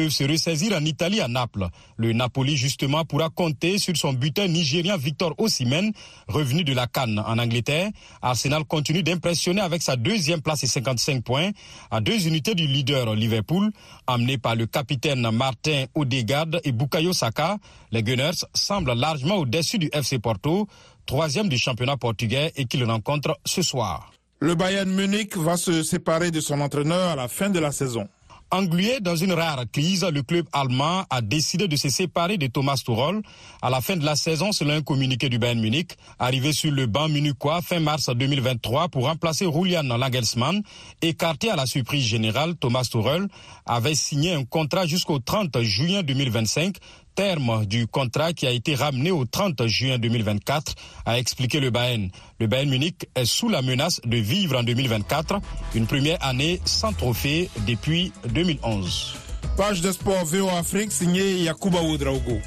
se 0.10 0.24
ressaisir 0.24 0.74
en 0.74 0.86
Italie 0.86 1.22
à 1.22 1.28
Naples. 1.28 1.68
Le 1.98 2.14
Napoli, 2.14 2.56
justement, 2.56 3.04
pourra 3.06 3.30
compter 3.30 3.78
sur 3.78 3.96
son 3.98 4.14
buteur 4.14 4.48
nigérien 4.48 4.98
Victor 4.98 5.34
Osimhen, 5.38 5.92
revenu 6.28 6.64
de 6.64 6.74
la 6.74 6.88
Cannes 6.88 7.20
en 7.26 7.38
Angleterre. 7.38 7.90
Arsenal 8.22 8.64
continue 8.66 9.04
d'impressionner 9.04 9.62
avec 9.62 9.82
sa 9.82 9.96
deuxième 9.96 10.42
place 10.42 10.64
et 10.64 10.68
55 10.68 11.24
points, 11.24 11.50
à 11.92 12.02
deux 12.02 12.28
unités 12.28 12.56
du 12.56 12.68
leader 12.68 13.16
Liverpool, 13.16 13.72
amené 14.06 14.38
par 14.38 14.56
le 14.56 14.66
capitaine 14.66 15.30
Martin 15.32 15.86
Odegaard 15.96 16.60
et 16.64 16.72
Bukayo 16.72 17.14
Saka. 17.14 17.58
Les 17.92 18.04
Gunners 18.04 18.46
semblent 18.54 18.94
largement 18.94 19.36
au-dessus 19.38 19.78
du 19.80 19.90
FC 19.92 20.20
Porto, 20.20 20.68
troisième 21.06 21.50
du 21.50 21.58
championnat 21.58 21.98
portugais 21.98 22.52
et 22.56 22.66
qui 22.66 22.78
le 22.78 22.86
rencontre 22.86 23.38
ce 23.46 23.62
soir. 23.62 24.12
Le 24.40 24.54
Bayern 24.54 24.90
Munich 24.90 25.36
va 25.36 25.58
se 25.58 25.82
séparer 25.82 26.30
de 26.30 26.40
son 26.40 26.62
entraîneur 26.62 27.10
à 27.10 27.16
la 27.16 27.28
fin 27.28 27.50
de 27.50 27.58
la 27.60 27.72
saison. 27.72 28.08
Englué 28.50 29.02
dans 29.02 29.18
une 29.18 29.34
rare 29.34 29.66
crise, 29.70 30.06
le 30.06 30.24
club 30.24 30.48
allemand 30.54 31.04
a 31.10 31.20
décidé 31.22 31.68
de 31.68 31.76
se 31.76 31.90
séparer 31.90 32.38
de 32.38 32.48
Thomas 32.48 32.78
Tuchel 32.78 33.22
à 33.62 33.70
la 33.70 33.82
fin 33.82 33.98
de 33.98 34.06
la 34.06 34.16
saison 34.16 34.54
selon 34.54 34.76
un 34.76 34.82
communiqué 34.82 35.28
du 35.28 35.38
Bayern 35.38 35.60
Munich. 35.60 35.98
Arrivé 36.18 36.54
sur 36.54 36.72
le 36.72 36.86
banc 36.86 37.10
munichois 37.10 37.62
fin 37.62 37.82
mars 37.82 38.10
2023 38.10 38.88
pour 38.88 39.06
remplacer 39.06 39.52
Julian 39.52 39.84
Nagelsmann, 39.84 40.64
écarté 41.02 41.50
à 41.50 41.58
la 41.58 41.66
surprise 41.66 42.06
générale, 42.06 42.56
Thomas 42.56 42.88
Tuchel 42.90 43.28
avait 43.66 43.96
signé 43.96 44.34
un 44.34 44.46
contrat 44.46 44.86
jusqu'au 44.86 45.20
30 45.20 45.62
juin 45.64 46.02
2025 46.04 46.78
terme 47.18 47.66
du 47.66 47.88
contrat 47.88 48.32
qui 48.32 48.46
a 48.46 48.52
été 48.52 48.76
ramené 48.76 49.10
au 49.10 49.26
30 49.26 49.66
juin 49.66 49.98
2024, 49.98 50.76
a 51.08 51.18
expliqué 51.18 51.60
le 51.60 51.72
Bayern. 51.72 52.10
Le 52.40 52.46
Bayern 52.46 52.70
Munich 52.70 53.10
est 53.16 53.26
sous 53.26 53.50
la 53.50 53.64
menace 53.64 54.00
de 54.06 54.18
vivre 54.18 54.56
en 54.60 54.62
2024, 54.62 55.40
une 55.74 55.88
première 55.88 56.24
année 56.24 56.62
sans 56.64 56.94
trophée 56.94 57.50
depuis 57.66 58.14
2011. 58.30 59.16
Page 59.58 59.82
de 59.82 59.92
sport 59.92 60.26
VO 60.26 60.48
Afrique 60.50 60.92
signée 60.92 61.40
Yakuba 61.40 61.82
Oudraogo. 61.82 62.38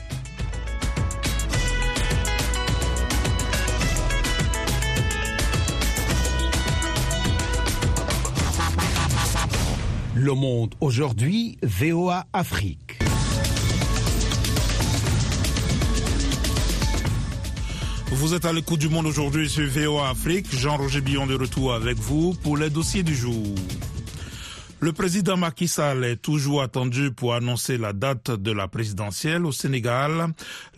Le 10.14 10.32
monde 10.34 10.76
aujourd'hui, 10.80 11.58
VOA 11.62 12.24
Afrique. 12.32 12.99
Vous 18.20 18.34
êtes 18.34 18.44
à 18.44 18.52
l'écoute 18.52 18.78
du 18.80 18.90
monde 18.90 19.06
aujourd'hui 19.06 19.48
sur 19.48 19.66
VOA 19.66 20.10
Afrique. 20.10 20.54
Jean-Roger 20.54 21.00
Billon 21.00 21.26
de 21.26 21.34
retour 21.34 21.72
avec 21.72 21.96
vous 21.96 22.34
pour 22.42 22.58
les 22.58 22.68
dossiers 22.68 23.02
du 23.02 23.14
jour. 23.14 23.46
Le 24.82 24.92
président 24.94 25.36
Macky 25.36 25.68
Sall 25.68 26.04
est 26.04 26.16
toujours 26.16 26.62
attendu 26.62 27.10
pour 27.10 27.34
annoncer 27.34 27.76
la 27.76 27.92
date 27.92 28.30
de 28.30 28.50
la 28.50 28.66
présidentielle 28.66 29.44
au 29.44 29.52
Sénégal. 29.52 30.28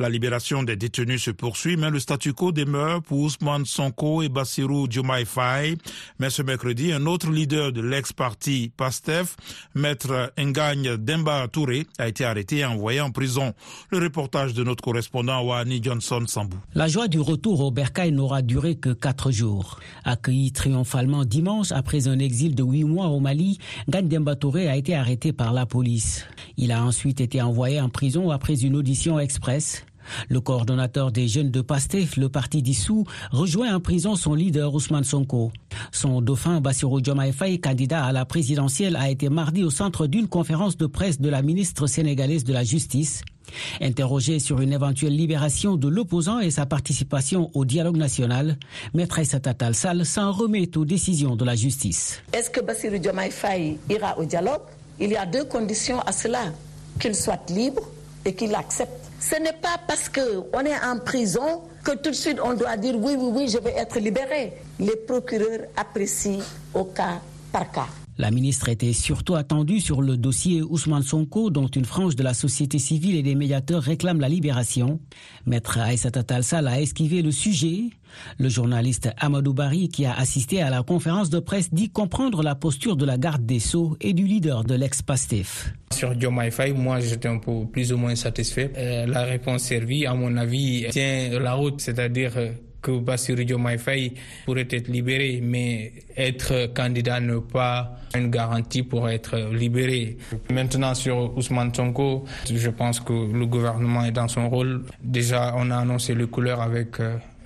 La 0.00 0.08
libération 0.08 0.64
des 0.64 0.74
détenus 0.74 1.22
se 1.22 1.30
poursuit, 1.30 1.76
mais 1.76 1.88
le 1.88 2.00
statu 2.00 2.32
quo 2.32 2.50
demeure 2.50 3.00
pour 3.00 3.20
Ousmane 3.20 3.64
Sonko 3.64 4.22
et 4.22 4.28
Bassirou 4.28 4.88
Diomaye. 4.88 5.24
Mais 6.18 6.30
ce 6.30 6.42
mercredi, 6.42 6.92
un 6.92 7.06
autre 7.06 7.30
leader 7.30 7.70
de 7.70 7.80
l'ex-parti 7.80 8.72
PASTEF, 8.76 9.36
maître 9.76 10.32
Ngagne 10.36 10.96
Demba 10.96 11.46
Touré, 11.46 11.86
a 11.98 12.08
été 12.08 12.24
arrêté 12.24 12.56
et 12.58 12.64
envoyé 12.64 13.00
en 13.00 13.12
prison. 13.12 13.54
Le 13.90 13.98
reportage 13.98 14.52
de 14.52 14.64
notre 14.64 14.82
correspondant 14.82 15.42
Wani 15.42 15.80
Johnson 15.80 16.24
Sambou. 16.26 16.56
La 16.74 16.88
joie 16.88 17.06
du 17.06 17.20
retour 17.20 17.60
au 17.60 17.70
Bercail 17.70 18.10
n'aura 18.10 18.42
duré 18.42 18.74
que 18.74 18.90
quatre 18.90 19.30
jours. 19.30 19.78
Accueilli 20.02 20.50
triomphalement 20.50 21.24
dimanche 21.24 21.70
après 21.70 22.08
un 22.08 22.18
exil 22.18 22.56
de 22.56 22.64
huit 22.64 22.82
mois 22.82 23.06
au 23.06 23.20
Mali, 23.20 23.58
Gagne 23.92 24.08
Demba 24.08 24.36
Touré 24.36 24.68
a 24.68 24.76
été 24.78 24.94
arrêté 24.94 25.34
par 25.34 25.52
la 25.52 25.66
police. 25.66 26.24
Il 26.56 26.72
a 26.72 26.82
ensuite 26.82 27.20
été 27.20 27.42
envoyé 27.42 27.78
en 27.78 27.90
prison 27.90 28.30
après 28.30 28.64
une 28.64 28.74
audition 28.74 29.18
express. 29.18 29.84
Le 30.30 30.40
coordonnateur 30.40 31.12
des 31.12 31.28
jeunes 31.28 31.50
de 31.50 31.60
PASTEF, 31.60 32.16
le 32.16 32.30
parti 32.30 32.62
dissous, 32.62 33.04
rejoint 33.32 33.74
en 33.74 33.80
prison 33.80 34.16
son 34.16 34.32
leader 34.32 34.72
Ousmane 34.72 35.04
Sonko. 35.04 35.52
Son 35.92 36.22
dauphin 36.22 36.60
Bassirou 36.60 37.02
Diomaye 37.02 37.60
candidat 37.60 38.04
à 38.04 38.12
la 38.12 38.24
présidentielle, 38.24 38.96
a 38.96 39.10
été 39.10 39.28
mardi 39.28 39.62
au 39.62 39.70
centre 39.70 40.06
d'une 40.06 40.26
conférence 40.26 40.76
de 40.78 40.86
presse 40.86 41.20
de 41.20 41.28
la 41.28 41.42
ministre 41.42 41.86
sénégalaise 41.86 42.44
de 42.44 42.52
la 42.52 42.64
Justice. 42.64 43.22
Interrogé 43.80 44.38
sur 44.38 44.60
une 44.60 44.72
éventuelle 44.72 45.14
libération 45.14 45.76
de 45.76 45.88
l'opposant 45.88 46.40
et 46.40 46.50
sa 46.50 46.64
participation 46.64 47.50
au 47.54 47.66
dialogue 47.66 47.98
national, 47.98 48.56
Maître 48.94 49.18
Aïssata 49.18 49.52
Tal 49.52 49.74
Sall 49.74 50.06
s'en 50.06 50.32
remet 50.32 50.76
aux 50.78 50.86
décisions 50.86 51.36
de 51.36 51.44
la 51.44 51.54
justice. 51.54 52.22
Est-ce 52.32 52.48
que 52.48 52.60
Bassirou 52.60 52.96
Diomaye 52.98 53.30
ira 53.90 54.18
au 54.18 54.24
dialogue? 54.24 54.62
Il 54.98 55.10
y 55.10 55.16
a 55.16 55.26
deux 55.26 55.44
conditions 55.44 56.00
à 56.00 56.12
cela. 56.12 56.52
Qu'il 56.98 57.14
soit 57.14 57.50
libre 57.50 57.82
et 58.24 58.34
qu'il 58.34 58.54
accepte. 58.54 59.10
Ce 59.20 59.34
n'est 59.36 59.58
pas 59.60 59.78
parce 59.86 60.08
qu'on 60.08 60.60
est 60.60 60.84
en 60.84 60.98
prison 61.04 61.62
que 61.82 61.92
tout 61.92 62.10
de 62.10 62.14
suite 62.14 62.38
on 62.42 62.54
doit 62.54 62.76
dire 62.76 62.94
oui, 62.96 63.14
oui, 63.18 63.30
oui, 63.34 63.48
je 63.48 63.58
vais 63.58 63.74
être 63.76 63.98
libéré. 63.98 64.52
Les 64.78 64.96
procureurs 64.96 65.66
apprécient 65.76 66.40
au 66.74 66.84
cas 66.84 67.20
par 67.52 67.70
cas. 67.70 68.01
La 68.18 68.30
ministre 68.30 68.68
était 68.68 68.92
surtout 68.92 69.34
attendue 69.36 69.80
sur 69.80 70.02
le 70.02 70.18
dossier 70.18 70.60
Ousmane 70.62 71.02
Sonko, 71.02 71.48
dont 71.48 71.66
une 71.68 71.86
frange 71.86 72.14
de 72.14 72.22
la 72.22 72.34
société 72.34 72.78
civile 72.78 73.16
et 73.16 73.22
des 73.22 73.34
médiateurs 73.34 73.82
réclament 73.82 74.20
la 74.20 74.28
libération. 74.28 75.00
Maître 75.46 75.78
Aïssata 75.78 76.22
Talsal 76.22 76.68
a 76.68 76.80
esquivé 76.80 77.22
le 77.22 77.30
sujet. 77.30 77.84
Le 78.38 78.50
journaliste 78.50 79.10
Amadou 79.18 79.54
Bari, 79.54 79.88
qui 79.88 80.04
a 80.04 80.12
assisté 80.12 80.60
à 80.60 80.68
la 80.68 80.82
conférence 80.82 81.30
de 81.30 81.38
presse, 81.38 81.72
dit 81.72 81.88
comprendre 81.88 82.42
la 82.42 82.54
posture 82.54 82.96
de 82.96 83.06
la 83.06 83.16
garde 83.16 83.46
des 83.46 83.60
Sceaux 83.60 83.96
et 84.02 84.12
du 84.12 84.26
leader 84.26 84.64
de 84.64 84.74
l'ex-PASTEF. 84.74 85.72
Sur 85.92 86.14
Diomaye 86.14 86.50
moi 86.74 87.00
j'étais 87.00 87.28
un 87.28 87.38
peu 87.38 87.64
plus 87.66 87.92
ou 87.92 87.96
moins 87.96 88.14
satisfait. 88.14 88.72
Euh, 88.76 89.06
la 89.06 89.24
réponse 89.24 89.62
servie, 89.62 90.04
à 90.04 90.14
mon 90.14 90.36
avis, 90.36 90.86
tient 90.90 91.38
la 91.40 91.54
route, 91.54 91.80
c'est-à-dire 91.80 92.32
que 92.82 92.98
Bassirou 92.98 93.44
Diomaye 93.44 93.78
pourrait 94.44 94.68
être 94.70 94.88
libéré, 94.88 95.40
mais 95.42 95.92
être 96.16 96.72
candidat 96.74 97.20
n'est 97.20 97.40
pas 97.40 97.96
une 98.14 98.30
garantie 98.30 98.82
pour 98.82 99.08
être 99.08 99.38
libéré. 99.52 100.18
Maintenant 100.50 100.94
sur 100.94 101.36
Ousmane 101.36 101.74
Sonko, 101.74 102.24
je 102.52 102.70
pense 102.70 103.00
que 103.00 103.12
le 103.12 103.46
gouvernement 103.46 104.04
est 104.04 104.12
dans 104.12 104.28
son 104.28 104.50
rôle. 104.50 104.82
Déjà, 105.02 105.54
on 105.56 105.70
a 105.70 105.78
annoncé 105.78 106.14
les 106.14 106.26
couleurs 106.26 106.60
avec 106.60 106.96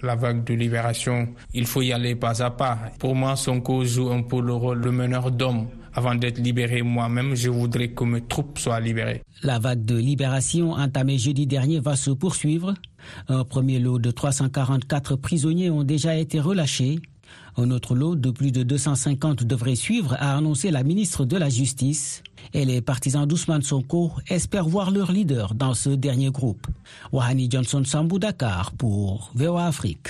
la 0.02 0.14
vague 0.14 0.44
de 0.44 0.54
libération. 0.54 1.28
Il 1.54 1.66
faut 1.66 1.82
y 1.82 1.92
aller 1.92 2.14
pas 2.14 2.42
à 2.42 2.50
pas. 2.50 2.78
Pour 2.98 3.14
moi, 3.14 3.37
Sonko 3.37 3.84
joue 3.84 4.11
un 4.11 4.22
peu 4.22 4.40
le 4.40 4.52
rôle 4.54 4.80
de 4.80 4.90
meneur 4.90 5.30
d'homme. 5.30 5.68
Avant 5.96 6.14
d'être 6.14 6.38
libéré 6.38 6.82
moi-même, 6.82 7.35
je 7.35 7.48
voudrais 7.48 7.88
que 7.88 8.04
mes 8.04 8.20
troupes 8.20 8.59
soient 8.59 8.80
libérées. 8.80 9.22
La 9.42 9.59
vague 9.59 9.82
de 9.82 9.96
libération 9.96 10.72
entamée 10.72 11.16
jeudi 11.16 11.46
dernier 11.46 11.80
va 11.80 11.96
se 11.96 12.11
poursuivre. 12.11 12.74
Un 13.28 13.44
premier 13.44 13.78
lot 13.78 13.98
de 13.98 14.11
344 14.11 15.16
prisonniers 15.16 15.70
ont 15.70 15.85
déjà 15.85 16.14
été 16.14 16.38
relâchés. 16.38 17.00
Un 17.56 17.70
autre 17.70 17.94
lot 17.94 18.14
de 18.14 18.30
plus 18.30 18.52
de 18.52 18.62
250 18.62 19.44
devrait 19.44 19.74
suivre, 19.74 20.14
a 20.20 20.37
annoncé 20.37 20.70
la 20.70 20.82
ministre 20.82 21.24
de 21.24 21.38
la 21.38 21.48
Justice. 21.48 22.22
Et 22.52 22.66
les 22.66 22.82
partisans 22.82 23.26
d'Ousmane 23.26 23.62
Sonko 23.62 24.12
espèrent 24.28 24.68
voir 24.68 24.90
leur 24.90 25.11
leader 25.11 25.54
dans 25.54 25.72
ce 25.72 25.88
dernier 25.88 26.30
groupe. 26.30 26.66
Wahani 27.11 27.48
Johnson 27.50 27.82
Sambou 27.87 28.18
Dakar 28.18 28.72
pour 28.72 29.32
VOA 29.35 29.66
Afrique. 29.66 30.09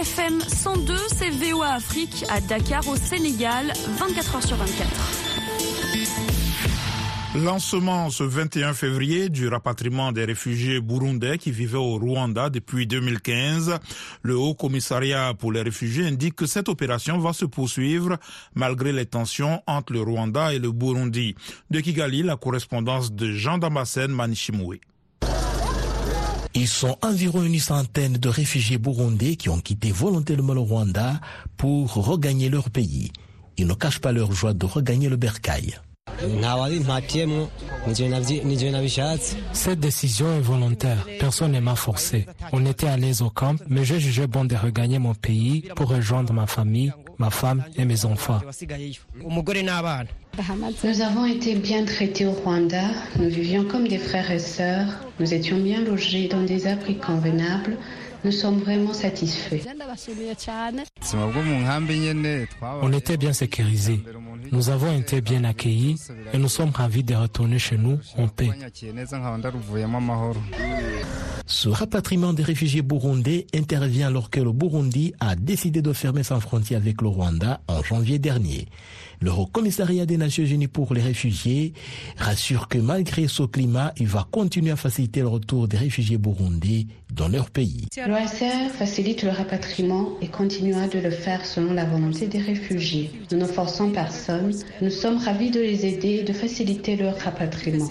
FM 0.00 0.40
102, 0.40 0.96
c'est 1.14 1.28
VOA 1.28 1.74
Afrique 1.74 2.24
à 2.30 2.40
Dakar 2.40 2.88
au 2.88 2.96
Sénégal, 2.96 3.70
24 3.98 4.34
heures 4.36 4.42
sur 4.42 4.56
24. 4.56 4.88
Lancement 7.44 8.08
ce 8.08 8.24
21 8.24 8.72
février 8.72 9.28
du 9.28 9.48
rapatriement 9.48 10.10
des 10.12 10.24
réfugiés 10.24 10.80
burundais 10.80 11.36
qui 11.36 11.50
vivaient 11.50 11.76
au 11.76 11.98
Rwanda 11.98 12.48
depuis 12.48 12.86
2015. 12.86 13.78
Le 14.22 14.38
Haut 14.38 14.54
Commissariat 14.54 15.34
pour 15.34 15.52
les 15.52 15.60
réfugiés 15.60 16.06
indique 16.06 16.34
que 16.36 16.46
cette 16.46 16.70
opération 16.70 17.18
va 17.18 17.34
se 17.34 17.44
poursuivre 17.44 18.16
malgré 18.54 18.92
les 18.94 19.04
tensions 19.04 19.62
entre 19.66 19.92
le 19.92 20.00
Rwanda 20.00 20.54
et 20.54 20.58
le 20.58 20.72
Burundi. 20.72 21.34
De 21.70 21.80
Kigali, 21.80 22.22
la 22.22 22.38
correspondance 22.38 23.12
de 23.12 23.32
Jean 23.32 23.58
Damascène 23.58 24.12
Manichimoué. 24.12 24.80
Ils 26.54 26.68
sont 26.68 26.96
environ 27.02 27.42
une 27.42 27.58
centaine 27.60 28.14
de 28.14 28.28
réfugiés 28.28 28.78
burundais 28.78 29.36
qui 29.36 29.48
ont 29.48 29.60
quitté 29.60 29.92
volontairement 29.92 30.54
le 30.54 30.60
Rwanda 30.60 31.20
pour 31.56 31.94
regagner 31.94 32.48
leur 32.48 32.70
pays. 32.70 33.12
Ils 33.56 33.66
ne 33.66 33.74
cachent 33.74 34.00
pas 34.00 34.12
leur 34.12 34.32
joie 34.32 34.54
de 34.54 34.66
regagner 34.66 35.08
le 35.08 35.16
bercail. 35.16 35.78
Cette 39.52 39.80
décision 39.80 40.36
est 40.36 40.40
volontaire. 40.40 41.06
Personne 41.18 41.52
ne 41.52 41.60
m'a 41.60 41.76
forcé. 41.76 42.26
On 42.52 42.66
était 42.66 42.88
à 42.88 42.96
l'aise 42.96 43.22
au 43.22 43.30
camp, 43.30 43.56
mais 43.68 43.84
j'ai 43.84 44.00
jugé 44.00 44.26
bon 44.26 44.44
de 44.44 44.56
regagner 44.56 44.98
mon 44.98 45.14
pays 45.14 45.68
pour 45.76 45.88
rejoindre 45.88 46.32
ma 46.32 46.46
famille, 46.46 46.92
ma 47.20 47.30
femme 47.30 47.62
et 47.76 47.84
mes 47.84 48.04
enfants. 48.04 48.40
Nous 50.84 51.00
avons 51.02 51.26
été 51.26 51.54
bien 51.54 51.84
traités 51.84 52.26
au 52.26 52.32
Rwanda. 52.32 52.82
Nous 53.18 53.28
vivions 53.28 53.64
comme 53.64 53.86
des 53.86 53.98
frères 53.98 54.30
et 54.30 54.38
sœurs. 54.38 54.88
Nous 55.20 55.32
étions 55.34 55.58
bien 55.58 55.82
logés 55.82 56.28
dans 56.28 56.42
des 56.42 56.66
abris 56.66 56.98
convenables. 56.98 57.76
Nous 58.24 58.32
sommes 58.32 58.58
vraiment 58.58 58.92
satisfaits. 58.92 59.62
On 62.82 62.92
était 62.92 63.16
bien 63.16 63.32
sécurisés. 63.32 64.00
Nous 64.52 64.70
avons 64.70 64.92
été 64.98 65.20
bien 65.20 65.44
accueillis 65.44 65.96
et 66.32 66.38
nous 66.38 66.48
sommes 66.48 66.70
ravis 66.70 67.04
de 67.04 67.14
retourner 67.14 67.58
chez 67.58 67.76
nous 67.76 67.98
en 68.16 68.28
paix. 68.28 68.50
Ce 71.50 71.68
rapatriement 71.68 72.32
des 72.32 72.44
réfugiés 72.44 72.80
burundais 72.80 73.48
intervient 73.52 74.06
alors 74.06 74.30
que 74.30 74.38
le 74.38 74.52
Burundi 74.52 75.14
a 75.18 75.34
décidé 75.34 75.82
de 75.82 75.92
fermer 75.92 76.22
sa 76.22 76.38
frontière 76.38 76.80
avec 76.80 77.02
le 77.02 77.08
Rwanda 77.08 77.60
en 77.66 77.82
janvier 77.82 78.20
dernier. 78.20 78.68
Le 79.20 79.32
Haut 79.32 79.46
Commissariat 79.46 80.06
des 80.06 80.16
Nations 80.16 80.44
Unies 80.44 80.68
pour 80.68 80.94
les 80.94 81.02
réfugiés 81.02 81.74
rassure 82.16 82.68
que 82.68 82.78
malgré 82.78 83.26
ce 83.26 83.42
climat, 83.42 83.92
il 83.96 84.06
va 84.06 84.28
continuer 84.30 84.70
à 84.70 84.76
faciliter 84.76 85.22
le 85.22 85.28
retour 85.28 85.66
des 85.66 85.76
réfugiés 85.76 86.18
burundais 86.18 86.86
dans 87.12 87.28
leur 87.28 87.50
pays. 87.50 87.86
L'OACR 87.96 88.70
facilite 88.72 89.22
le 89.22 89.30
rapatriement 89.30 90.10
et 90.20 90.28
continuera 90.28 90.88
de 90.88 90.98
le 90.98 91.10
faire 91.10 91.44
selon 91.44 91.72
la 91.72 91.84
volonté 91.84 92.26
des 92.26 92.38
réfugiés. 92.38 93.10
Nous 93.30 93.38
ne 93.38 93.44
forçons 93.44 93.90
personne. 93.90 94.52
Nous 94.80 94.90
sommes 94.90 95.18
ravis 95.18 95.50
de 95.50 95.60
les 95.60 95.86
aider 95.86 96.20
et 96.20 96.22
de 96.22 96.32
faciliter 96.32 96.96
leur 96.96 97.16
rapatriement. 97.18 97.88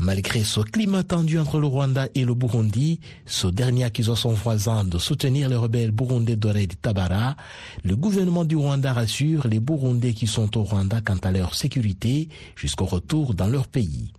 Malgré 0.00 0.44
ce 0.44 0.60
climat 0.60 1.02
tendu 1.02 1.38
entre 1.38 1.58
le 1.58 1.66
Rwanda 1.66 2.08
et 2.14 2.24
le 2.24 2.34
Burundi, 2.34 3.00
ce 3.26 3.46
dernier 3.46 3.84
accusant 3.84 4.16
son 4.16 4.32
voisin 4.32 4.84
de 4.84 4.98
soutenir 4.98 5.48
les 5.48 5.56
rebelles 5.56 5.90
burundais 5.90 6.36
d'Ored 6.36 6.72
Tabara, 6.80 7.36
le 7.82 7.96
gouvernement 7.96 8.44
du 8.44 8.56
Rwanda 8.56 8.92
rassure 8.92 9.46
les 9.48 9.60
Burundais 9.60 10.12
qui 10.12 10.26
sont 10.26 10.56
au 10.58 10.62
Rwanda 10.62 11.00
quant 11.00 11.18
à 11.22 11.30
leur 11.30 11.54
sécurité 11.54 12.28
jusqu'au 12.56 12.86
retour 12.86 13.34
dans 13.34 13.48
leur 13.48 13.68
pays. 13.68 14.12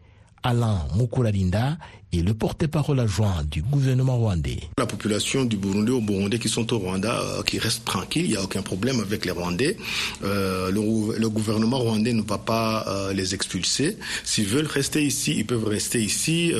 Alain 0.43 0.85
Mukulalinda 0.95 1.77
le 2.21 2.33
porte-parole 2.33 2.99
adjoint 2.99 3.43
du 3.49 3.61
gouvernement 3.61 4.17
rwandais. 4.17 4.59
La 4.77 4.85
population 4.85 5.45
du 5.45 5.57
Burundi 5.57 5.91
au 5.91 6.01
Burundi 6.01 6.39
qui 6.39 6.49
sont 6.49 6.71
au 6.73 6.79
Rwanda, 6.79 7.19
euh, 7.19 7.43
qui 7.43 7.59
restent 7.59 7.85
tranquilles, 7.85 8.25
il 8.25 8.31
n'y 8.31 8.37
a 8.37 8.43
aucun 8.43 8.61
problème 8.61 8.99
avec 8.99 9.25
les 9.25 9.31
Rwandais. 9.31 9.77
Euh, 10.23 10.71
le, 10.71 11.29
gouvernement 11.29 11.79
rwandais 11.79 12.13
ne 12.13 12.21
va 12.21 12.37
pas 12.37 12.85
euh, 12.87 13.13
les 13.13 13.33
expulser. 13.33 13.97
S'ils 14.23 14.45
veulent 14.45 14.67
rester 14.67 15.03
ici, 15.03 15.35
ils 15.37 15.45
peuvent 15.45 15.65
rester 15.67 16.01
ici. 16.01 16.53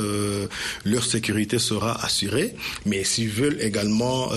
Leur 0.84 1.04
sécurité 1.06 1.60
sera 1.60 2.04
assurée. 2.04 2.56
Mais 2.86 3.04
s'ils 3.04 3.30
veulent 3.30 3.58
également 3.62 4.28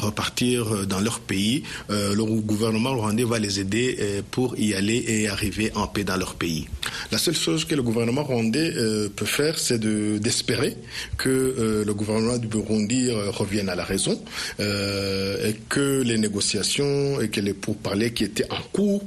repartir 0.00 0.86
dans 0.86 1.00
leur 1.00 1.20
pays, 1.20 1.62
le 1.88 2.24
gouvernement 2.24 2.94
rwandais 2.94 3.24
va 3.24 3.38
les 3.38 3.60
aider 3.60 4.22
pour 4.30 4.58
y 4.58 4.74
aller 4.74 5.04
et 5.06 5.28
arriver 5.28 5.70
en 5.74 5.86
paix 5.86 6.04
dans 6.04 6.16
leur 6.16 6.34
pays. 6.34 6.66
La 7.12 7.18
seule 7.18 7.34
chose 7.34 7.64
que 7.64 7.74
le 7.74 7.82
gouvernement 7.82 8.24
rwandais 8.24 8.72
peut 9.14 9.24
faire, 9.26 9.58
c'est 9.58 9.78
de 9.78 10.18
espérer 10.40 10.76
que 11.18 11.28
euh, 11.28 11.84
le 11.84 11.94
gouvernement 11.94 12.38
du 12.38 12.48
Burundi 12.48 13.08
euh, 13.10 13.30
revienne 13.30 13.68
à 13.68 13.74
la 13.74 13.84
raison 13.84 14.18
euh, 14.58 15.48
et 15.48 15.54
que 15.68 16.02
les 16.02 16.16
négociations 16.16 17.20
et 17.20 17.28
que 17.28 17.40
les 17.40 17.52
pourparlers 17.52 18.12
qui 18.14 18.24
étaient 18.24 18.50
en 18.50 18.62
cours 18.72 19.02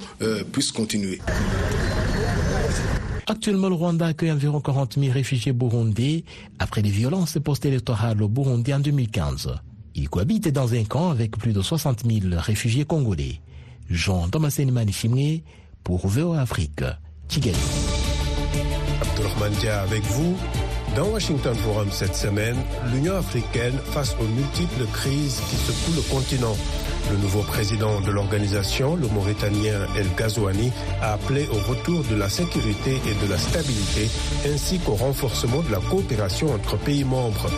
puissent 0.51 0.71
continuer. 0.71 1.19
Actuellement, 3.25 3.69
le 3.69 3.75
Rwanda 3.75 4.07
accueille 4.07 4.31
environ 4.31 4.59
40 4.61 4.99
000 4.99 5.11
réfugiés 5.11 5.53
burundais 5.53 6.23
après 6.59 6.81
les 6.81 6.89
violences 6.89 7.37
post-électorales 7.43 8.21
au 8.21 8.27
Burundi 8.27 8.73
en 8.73 8.79
2015. 8.79 9.49
Il 9.95 10.09
cohabite 10.09 10.49
dans 10.49 10.73
un 10.73 10.83
camp 10.83 11.09
avec 11.09 11.37
plus 11.37 11.53
de 11.53 11.61
60 11.61 12.03
000 12.05 12.35
réfugiés 12.39 12.85
congolais. 12.85 13.39
Jean 13.89 14.27
Thomasen 14.29 14.71
Manichimwe 14.71 15.41
pour 15.83 16.07
VOA 16.07 16.41
Afrique, 16.41 16.83
Kigali. 17.27 17.57
Abdulrahman 19.01 19.53
avec 19.83 20.03
vous. 20.03 20.35
Dans 20.95 21.07
Washington 21.07 21.55
Forum 21.55 21.87
cette 21.91 22.15
semaine, 22.15 22.55
l'Union 22.93 23.15
africaine 23.17 23.73
face 23.83 24.15
aux 24.19 24.27
multiples 24.27 24.85
crises 24.93 25.41
qui 25.49 25.55
secouent 25.55 25.95
le 25.95 26.01
continent. 26.13 26.55
Le 27.09 27.17
nouveau 27.17 27.41
président 27.41 27.99
de 28.01 28.11
l'organisation, 28.11 28.95
le 28.95 29.07
Mauritanien 29.07 29.87
El 29.97 30.07
Ghazouani, 30.15 30.71
a 31.01 31.13
appelé 31.13 31.47
au 31.47 31.71
retour 31.71 32.03
de 32.03 32.15
la 32.15 32.29
sécurité 32.29 33.01
et 33.07 33.25
de 33.25 33.31
la 33.31 33.39
stabilité, 33.39 34.07
ainsi 34.45 34.77
qu'au 34.77 34.93
renforcement 34.93 35.61
de 35.61 35.71
la 35.71 35.79
coopération 35.79 36.53
entre 36.53 36.77
pays 36.77 37.03
membres. 37.03 37.49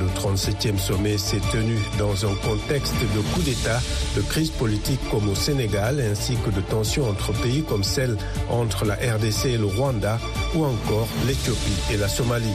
Le 0.00 0.06
37e 0.06 0.78
sommet 0.78 1.18
s'est 1.18 1.40
tenu 1.52 1.76
dans 1.98 2.24
un 2.24 2.34
contexte 2.36 2.94
de 2.94 3.20
coup 3.34 3.42
d'État, 3.42 3.80
de 4.16 4.22
crise 4.22 4.50
politique 4.50 5.00
comme 5.10 5.28
au 5.28 5.34
Sénégal, 5.34 6.00
ainsi 6.00 6.36
que 6.44 6.50
de 6.50 6.60
tensions 6.60 7.08
entre 7.08 7.32
pays 7.32 7.62
comme 7.62 7.84
celle 7.84 8.16
entre 8.48 8.84
la 8.84 8.94
RDC 8.94 9.46
et 9.46 9.58
le 9.58 9.66
Rwanda, 9.66 10.18
ou 10.54 10.64
encore 10.64 11.08
l'Éthiopie 11.26 11.92
et 11.92 11.96
la 11.96 12.08
Somalie. 12.08 12.54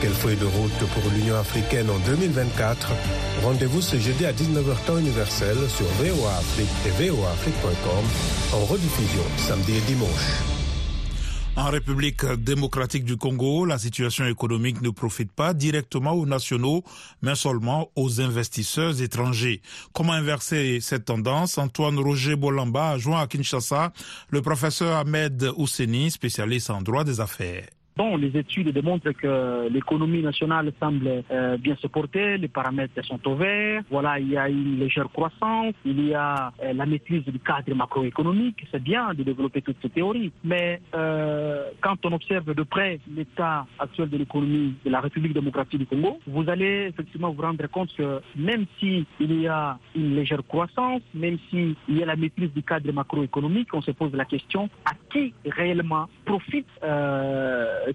Quelle 0.00 0.12
feuille 0.12 0.36
de 0.36 0.46
route 0.46 0.72
pour 0.94 1.12
l'Union 1.12 1.36
africaine 1.36 1.90
en 1.90 1.98
2024 2.06 2.88
Rendez-vous 3.42 3.82
ce 3.82 3.96
jeudi 3.96 4.24
à 4.24 4.32
19h 4.32 4.84
temps 4.86 4.96
universel 4.98 5.56
sur 5.68 5.86
VOA 6.02 6.30
Afrique 6.38 6.68
et 6.86 7.10
voaafrique.com 7.10 8.04
en 8.54 8.64
rediffusion 8.64 9.22
samedi 9.36 9.76
et 9.76 9.80
dimanche. 9.82 10.59
En 11.60 11.68
République 11.68 12.24
démocratique 12.24 13.04
du 13.04 13.18
Congo, 13.18 13.66
la 13.66 13.78
situation 13.78 14.24
économique 14.24 14.80
ne 14.80 14.88
profite 14.88 15.30
pas 15.30 15.52
directement 15.52 16.12
aux 16.12 16.24
nationaux, 16.24 16.82
mais 17.20 17.34
seulement 17.34 17.90
aux 17.96 18.22
investisseurs 18.22 19.02
étrangers. 19.02 19.60
Comment 19.92 20.14
inverser 20.14 20.78
cette 20.80 21.04
tendance? 21.04 21.58
Antoine 21.58 21.98
Roger 21.98 22.34
Bolamba 22.34 22.92
a 22.92 22.98
joint 22.98 23.20
à 23.20 23.26
Kinshasa 23.26 23.92
le 24.30 24.40
professeur 24.40 24.96
Ahmed 24.96 25.50
Ousseni, 25.54 26.10
spécialiste 26.10 26.70
en 26.70 26.80
droit 26.80 27.04
des 27.04 27.20
affaires. 27.20 27.68
Les 28.00 28.34
études 28.34 28.72
démontrent 28.72 29.12
que 29.12 29.68
l'économie 29.68 30.22
nationale 30.22 30.72
semble 30.80 31.22
euh, 31.30 31.58
bien 31.58 31.76
se 31.76 31.86
porter, 31.86 32.38
les 32.38 32.48
paramètres 32.48 33.04
sont 33.04 33.20
au 33.28 33.34
vert. 33.34 33.82
Voilà, 33.90 34.18
il 34.18 34.30
y 34.30 34.38
a 34.38 34.48
une 34.48 34.78
légère 34.78 35.10
croissance, 35.12 35.74
il 35.84 36.08
y 36.08 36.14
a 36.14 36.50
euh, 36.62 36.72
la 36.72 36.86
maîtrise 36.86 37.24
du 37.24 37.38
cadre 37.38 37.74
macroéconomique. 37.74 38.66
C'est 38.72 38.82
bien 38.82 39.12
de 39.12 39.22
développer 39.22 39.60
toutes 39.60 39.76
ces 39.82 39.90
théories, 39.90 40.32
mais 40.42 40.80
euh, 40.94 41.66
quand 41.82 41.96
on 42.06 42.12
observe 42.12 42.54
de 42.54 42.62
près 42.62 43.00
l'état 43.14 43.66
actuel 43.78 44.08
de 44.08 44.16
l'économie 44.16 44.74
de 44.82 44.90
la 44.90 45.00
République 45.00 45.34
démocratique 45.34 45.80
du 45.80 45.86
Congo, 45.86 46.20
vous 46.26 46.48
allez 46.48 46.86
effectivement 46.88 47.30
vous 47.32 47.42
rendre 47.42 47.66
compte 47.66 47.94
que 47.94 48.20
même 48.34 48.64
si 48.78 49.04
il 49.20 49.42
y 49.42 49.46
a 49.46 49.78
une 49.94 50.14
légère 50.16 50.42
croissance, 50.48 51.02
même 51.12 51.36
si 51.50 51.76
il 51.86 51.98
y 51.98 52.02
a 52.02 52.06
la 52.06 52.16
maîtrise 52.16 52.52
du 52.54 52.62
cadre 52.62 52.90
macroéconomique, 52.92 53.68
on 53.74 53.82
se 53.82 53.90
pose 53.90 54.14
la 54.14 54.24
question 54.24 54.70
à 54.86 54.92
qui 55.12 55.34
réellement 55.44 56.08
profite 56.24 56.66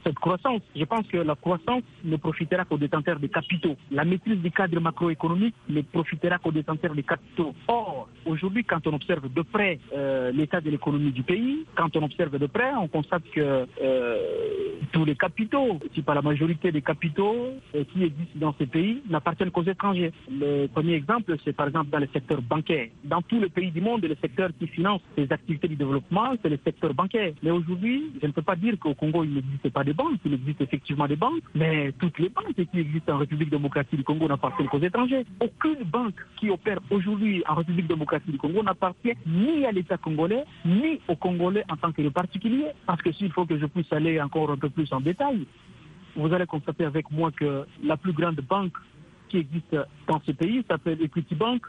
cette 0.04 0.20
croissance. 0.20 0.62
Je 0.76 0.84
pense 0.84 1.08
que 1.08 1.18
la 1.18 1.36
croissance 1.36 1.84
ne 2.04 2.16
profitera 2.18 2.66
qu'aux 2.66 2.78
détenteurs 2.78 3.20
des 3.20 3.30
capitaux. 3.30 3.76
La 3.92 4.06
maîtrise 4.06 4.40
du 4.40 4.52
cadre 4.52 4.80
macroéconomique 4.80 5.56
ne 5.70 5.82
profitera 5.82 6.38
qu'aux 6.38 6.52
détenteurs 6.52 6.94
des 6.94 7.04
capitaux. 7.04 7.54
Or, 7.68 8.08
aujourd'hui, 8.26 8.64
quand 8.64 8.86
on 8.88 8.94
observe 8.94 9.32
de 9.32 9.42
près 9.42 9.80
euh, 9.94 10.32
l'état 10.32 10.62
de 10.62 10.70
l'économie 10.70 11.12
du 11.12 11.24
pays, 11.24 11.66
quand 11.76 11.96
on 11.96 12.04
observe 12.04 12.38
de 12.38 12.48
près, 12.48 12.74
on 12.76 12.88
constate 12.88 13.24
que 13.34 13.68
euh, 13.82 14.18
tous 14.92 15.06
les 15.06 15.16
capitaux, 15.16 15.80
si 15.94 16.02
pas 16.02 16.14
la 16.14 16.22
majorité 16.22 16.72
des 16.72 16.82
capitaux 16.82 17.54
euh, 17.76 17.84
qui 17.92 18.04
existent 18.04 18.40
dans 18.40 18.56
ces 18.58 18.66
pays, 18.66 19.02
n'appartiennent 19.10 19.52
qu'aux 19.52 19.64
étrangers. 19.64 20.12
Le 20.30 20.68
premier 20.68 20.94
exemple, 20.94 21.36
c'est 21.44 21.54
par 21.54 21.68
exemple 21.68 21.90
dans 21.90 22.00
le 22.00 22.08
secteur 22.14 22.42
bancaire. 22.42 22.88
Dans 23.04 23.22
tous 23.22 23.40
les 23.40 23.50
pays 23.50 23.72
du 23.72 23.82
monde, 23.82 24.04
le 24.04 24.16
secteur 24.22 24.50
qui 24.60 24.68
finance 24.68 25.02
les 25.18 25.32
activités 25.32 25.68
du 25.68 25.76
développement, 25.76 26.34
c'est 26.42 26.50
le 26.50 26.60
secteur 26.64 26.94
bancaire. 26.94 27.34
Mais 27.44 27.52
aujourd'hui, 27.52 28.12
je 28.22 28.28
ne 28.28 28.32
peux 28.32 28.42
pas 28.42 28.56
dire 28.56 28.78
qu'au 28.80 28.94
Congo, 28.94 29.24
il 29.24 29.34
n'existe 29.34 29.70
pas 29.76 29.84
de 29.84 29.92
banques, 29.92 30.20
il 30.24 30.34
existe 30.34 30.62
effectivement 30.62 31.06
des 31.06 31.18
banques, 31.18 31.44
mais 31.54 31.92
toutes 32.00 32.18
les 32.18 32.30
banques 32.30 32.54
qui 32.56 32.80
existent 32.80 33.14
en 33.14 33.18
République 33.18 33.50
démocratique 33.50 33.98
du 33.98 34.06
Congo 34.06 34.26
n'appartiennent 34.26 34.70
qu'aux 34.70 34.80
étrangers. 34.80 35.26
Aucune 35.42 35.84
banque 35.84 36.16
qui 36.38 36.50
opère 36.50 36.80
aujourd'hui 36.90 37.44
en 37.46 37.56
République 37.56 37.88
démocratique 37.88 38.32
du 38.32 38.38
Congo 38.38 38.64
n'appartient 38.64 39.12
ni 39.28 39.66
à 39.66 39.74
l'État 39.74 39.98
congolais, 39.98 40.46
ni 40.66 41.02
aux 41.10 41.18
Congolais 41.18 41.66
en 41.70 41.76
tant 41.76 41.92
que 41.92 42.08
particulier. 42.08 42.68
Parce 42.86 43.02
que 43.02 43.12
s'il 43.12 43.34
faut 43.34 43.46
que 43.46 43.58
je 43.58 43.66
puisse 43.66 43.92
aller 43.92 44.22
encore 44.22 44.50
un 44.50 44.56
peu 44.56 44.70
plus 44.70 44.92
en 44.94 45.02
détail, 45.02 45.46
vous 46.16 46.34
allez 46.34 46.46
constater 46.46 46.86
avec 46.86 47.12
moi 47.12 47.32
que 47.32 47.66
la 47.84 47.98
plus 47.98 48.14
grande 48.14 48.40
banque 48.48 48.78
qui 49.28 49.40
existe 49.40 49.76
dans 50.08 50.22
ce 50.26 50.32
pays 50.32 50.64
s'appelle 50.70 51.02
Equity 51.02 51.36
Bank. 51.36 51.64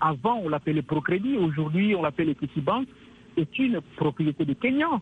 Avant, 0.00 0.36
on 0.44 0.48
l'appelait 0.48 0.82
Procrédit, 0.82 1.38
aujourd'hui, 1.38 1.96
on 1.96 2.02
l'appelle 2.02 2.28
Equity 2.28 2.60
Bank. 2.60 2.86
C'est 3.36 3.58
une 3.58 3.80
propriété 3.96 4.44
de 4.44 4.52
Kenya. 4.52 5.00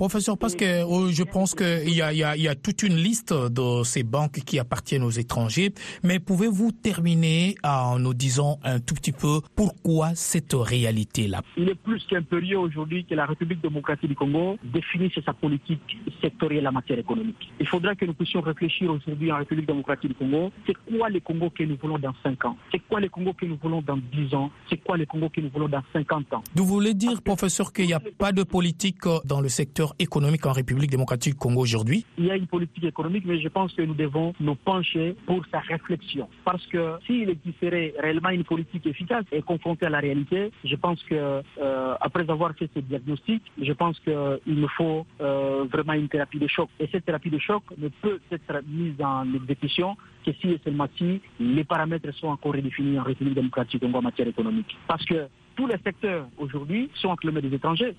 Professeur, 0.00 0.38
parce 0.38 0.54
que 0.54 0.82
oh, 0.84 1.08
je 1.12 1.22
pense 1.22 1.54
qu'il 1.54 1.92
y 1.92 2.00
a, 2.00 2.10
y, 2.14 2.22
a, 2.22 2.34
y 2.34 2.48
a 2.48 2.54
toute 2.54 2.82
une 2.82 2.96
liste 2.96 3.34
de 3.34 3.82
ces 3.84 4.02
banques 4.02 4.40
qui 4.46 4.58
appartiennent 4.58 5.02
aux 5.02 5.10
étrangers, 5.10 5.74
mais 6.02 6.18
pouvez-vous 6.18 6.72
terminer 6.72 7.54
en 7.62 7.98
nous 7.98 8.14
disant 8.14 8.58
un 8.64 8.80
tout 8.80 8.94
petit 8.94 9.12
peu 9.12 9.42
pourquoi 9.54 10.14
cette 10.14 10.54
réalité-là? 10.54 11.42
Il 11.58 11.68
est 11.68 11.74
plus 11.74 12.02
qu'impérieux 12.08 12.58
aujourd'hui 12.58 13.04
que 13.04 13.14
la 13.14 13.26
République 13.26 13.60
démocratique 13.60 14.08
du 14.08 14.14
Congo 14.14 14.56
définisse 14.64 15.12
sa 15.22 15.34
politique 15.34 15.98
sectorielle 16.22 16.66
en 16.66 16.72
matière 16.72 16.98
économique. 16.98 17.52
Il 17.60 17.66
faudra 17.66 17.94
que 17.94 18.06
nous 18.06 18.14
puissions 18.14 18.40
réfléchir 18.40 18.90
aujourd'hui 18.90 19.30
en 19.30 19.36
République 19.36 19.66
démocratique 19.66 20.12
du 20.12 20.16
Congo, 20.16 20.50
c'est 20.66 20.76
quoi 20.96 21.10
les 21.10 21.20
Congo 21.20 21.50
que 21.50 21.64
nous 21.64 21.76
voulons 21.76 21.98
dans 21.98 22.14
5 22.22 22.42
ans? 22.46 22.56
C'est 22.72 22.80
quoi 22.88 23.00
les 23.00 23.10
Congo 23.10 23.34
que 23.34 23.44
nous 23.44 23.58
voulons 23.62 23.82
dans 23.82 23.98
10 23.98 24.34
ans? 24.34 24.50
C'est 24.70 24.78
quoi 24.78 24.96
les 24.96 25.04
Congo 25.04 25.28
que 25.28 25.42
nous 25.42 25.50
voulons 25.50 25.68
dans 25.68 25.82
50 25.92 26.32
ans? 26.32 26.42
Vous 26.54 26.64
voulez 26.64 26.94
dire, 26.94 27.20
professeur, 27.20 27.74
qu'il 27.74 27.84
n'y 27.84 27.92
a 27.92 28.00
pas 28.00 28.32
de 28.32 28.44
politique 28.44 29.02
dans 29.26 29.42
le 29.42 29.50
secteur 29.50 29.89
économique 29.98 30.46
en 30.46 30.52
République 30.52 30.90
démocratique 30.90 31.34
du 31.34 31.38
Congo 31.38 31.60
aujourd'hui 31.60 32.04
Il 32.18 32.26
y 32.26 32.30
a 32.30 32.36
une 32.36 32.46
politique 32.46 32.84
économique, 32.84 33.24
mais 33.26 33.40
je 33.40 33.48
pense 33.48 33.72
que 33.72 33.82
nous 33.82 33.94
devons 33.94 34.34
nous 34.40 34.54
pencher 34.54 35.16
pour 35.26 35.44
sa 35.50 35.60
réflexion. 35.60 36.28
Parce 36.44 36.64
que 36.66 36.98
s'il 37.06 37.28
existerait 37.30 37.94
réellement 37.98 38.30
une 38.30 38.44
politique 38.44 38.86
efficace 38.86 39.24
et 39.32 39.42
confrontée 39.42 39.86
à 39.86 39.90
la 39.90 40.00
réalité, 40.00 40.50
je 40.64 40.76
pense 40.76 41.02
que 41.04 41.42
euh, 41.60 41.94
après 42.00 42.28
avoir 42.30 42.54
fait 42.54 42.70
ce 42.74 42.80
diagnostic, 42.80 43.42
je 43.60 43.72
pense 43.72 43.98
qu'il 44.00 44.40
nous 44.46 44.68
faut 44.68 45.06
euh, 45.20 45.64
vraiment 45.70 45.94
une 45.94 46.08
thérapie 46.08 46.38
de 46.38 46.46
choc. 46.46 46.68
Et 46.78 46.88
cette 46.90 47.04
thérapie 47.04 47.30
de 47.30 47.38
choc 47.38 47.62
ne 47.78 47.88
peut 47.88 48.20
être 48.30 48.62
mise 48.66 49.00
en 49.02 49.32
exécution 49.34 49.96
que 50.24 50.32
si 50.40 50.48
et 50.50 50.60
seulement 50.64 50.88
si 50.96 51.20
les 51.38 51.64
paramètres 51.64 52.12
sont 52.14 52.28
encore 52.28 52.52
redéfinis 52.54 52.98
en 52.98 53.02
République 53.04 53.34
démocratique 53.34 53.80
du 53.80 53.86
Congo 53.86 53.98
en 53.98 54.02
matière 54.02 54.28
économique. 54.28 54.76
Parce 54.86 55.04
que 55.04 55.28
tous 55.56 55.66
les 55.66 55.78
secteurs 55.84 56.26
aujourd'hui 56.38 56.90
sont 56.94 57.08
enclumés 57.08 57.42
des 57.42 57.54
étrangers. 57.54 57.94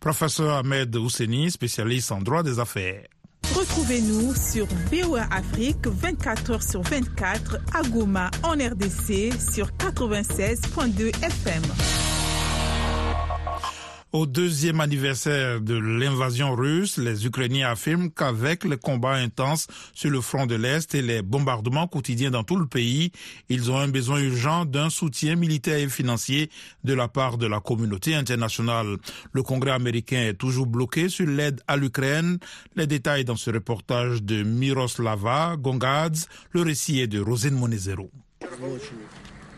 Professeur 0.00 0.54
Ahmed 0.54 0.94
Ousseni, 0.96 1.50
spécialiste 1.50 2.12
en 2.12 2.20
droit 2.20 2.42
des 2.42 2.58
affaires. 2.58 3.04
Retrouvez-nous 3.54 4.34
sur 4.34 4.66
VOA 4.92 5.26
Afrique 5.30 5.86
24 5.86 6.52
h 6.52 6.70
sur 6.70 6.82
24 6.82 7.58
à 7.74 7.82
Goma 7.88 8.30
en 8.44 8.52
RDC 8.52 9.32
sur 9.38 9.68
96.2 9.78 11.08
FM. 11.24 11.62
Au 14.12 14.26
deuxième 14.26 14.80
anniversaire 14.80 15.60
de 15.60 15.76
l'invasion 15.76 16.56
russe, 16.56 16.96
les 16.96 17.26
Ukrainiens 17.26 17.70
affirment 17.70 18.10
qu'avec 18.10 18.64
les 18.64 18.76
combats 18.76 19.14
intenses 19.14 19.68
sur 19.94 20.10
le 20.10 20.20
front 20.20 20.46
de 20.46 20.56
l'Est 20.56 20.96
et 20.96 21.02
les 21.02 21.22
bombardements 21.22 21.86
quotidiens 21.86 22.32
dans 22.32 22.42
tout 22.42 22.56
le 22.56 22.66
pays, 22.66 23.12
ils 23.48 23.70
ont 23.70 23.78
un 23.78 23.86
besoin 23.86 24.18
urgent 24.18 24.64
d'un 24.64 24.90
soutien 24.90 25.36
militaire 25.36 25.78
et 25.78 25.88
financier 25.88 26.50
de 26.82 26.92
la 26.92 27.06
part 27.06 27.38
de 27.38 27.46
la 27.46 27.60
communauté 27.60 28.16
internationale. 28.16 28.96
Le 29.32 29.42
Congrès 29.44 29.70
américain 29.70 30.22
est 30.22 30.34
toujours 30.34 30.66
bloqué 30.66 31.08
sur 31.08 31.28
l'aide 31.28 31.60
à 31.68 31.76
l'Ukraine. 31.76 32.38
Les 32.74 32.88
détails 32.88 33.24
dans 33.24 33.36
ce 33.36 33.52
reportage 33.52 34.24
de 34.24 34.42
Miroslava 34.42 35.54
Gongadze. 35.56 36.26
Le 36.50 36.62
récit 36.62 36.98
est 36.98 37.06
de 37.06 37.20
Rosine 37.20 37.54
Monezero. 37.54 38.10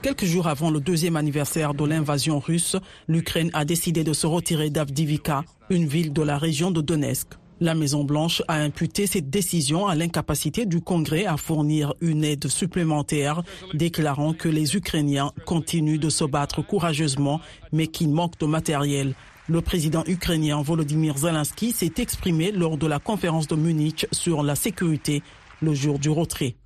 Quelques 0.03 0.25
jours 0.25 0.49
avant 0.49 0.73
le 0.73 0.81
deuxième 0.81 1.15
anniversaire 1.15 1.75
de 1.75 1.85
l'invasion 1.85 2.41
russe, 2.41 2.77
l'Ukraine 3.07 3.51
a 3.55 3.65
décidé 3.65 4.03
de 4.03 4.13
se 4.13 4.27
retirer 4.27 4.69
d'Avdivika, 4.69 5.45
une 5.71 5.87
ville 5.87 6.13
de 6.13 6.23
la 6.23 6.39
région 6.39 6.73
de 6.73 6.81
Donetsk. 6.81 7.29
La 7.61 7.77
Maison-Blanche 7.77 8.43
a 8.49 8.57
imputé 8.57 9.07
cette 9.07 9.31
décision 9.31 9.87
à 9.87 9.95
l'incapacité 9.95 10.67
du 10.67 10.81
Congrès 10.81 11.27
à 11.27 11.37
fournir 11.37 11.95
une 12.01 12.25
aide 12.25 12.49
supplémentaire, 12.49 13.43
déclarant 13.75 14.33
que 14.33 14.49
les 14.49 14.75
Ukrainiens 14.75 15.31
continuent 15.47 16.01
de 16.01 16.11
se 16.11 16.25
battre 16.25 16.63
courageusement, 16.63 17.41
mais 17.71 17.87
qu'ils 17.87 18.11
manquent 18.11 18.41
de 18.41 18.47
matériel. 18.47 19.15
Le 19.49 19.61
président 19.61 20.03
ukrainien 20.09 20.61
Volodymyr 20.63 21.17
Zelensky 21.17 21.71
s'est 21.71 21.95
exprimé 21.99 22.51
lors 22.51 22.77
de 22.77 22.89
la 22.89 22.99
conférence 22.99 23.47
de 23.47 23.55
Munich 23.55 24.09
sur 24.11 24.43
la 24.43 24.57
sécurité 24.57 25.23
le 25.61 25.75
jour 25.75 26.01
du 26.01 26.11
retrait. 26.11 26.57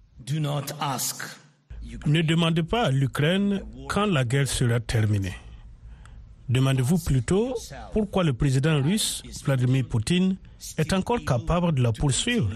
Ne 2.06 2.22
demandez 2.22 2.62
pas 2.62 2.84
à 2.84 2.90
l'Ukraine 2.90 3.62
quand 3.88 4.06
la 4.06 4.24
guerre 4.24 4.48
sera 4.48 4.80
terminée. 4.80 5.34
Demandez-vous 6.48 6.98
plutôt 6.98 7.54
pourquoi 7.92 8.22
le 8.22 8.32
président 8.32 8.80
russe, 8.80 9.22
Vladimir 9.44 9.84
Poutine, 9.88 10.36
est 10.78 10.92
encore 10.92 11.24
capable 11.24 11.74
de 11.74 11.82
la 11.82 11.92
poursuivre. 11.92 12.48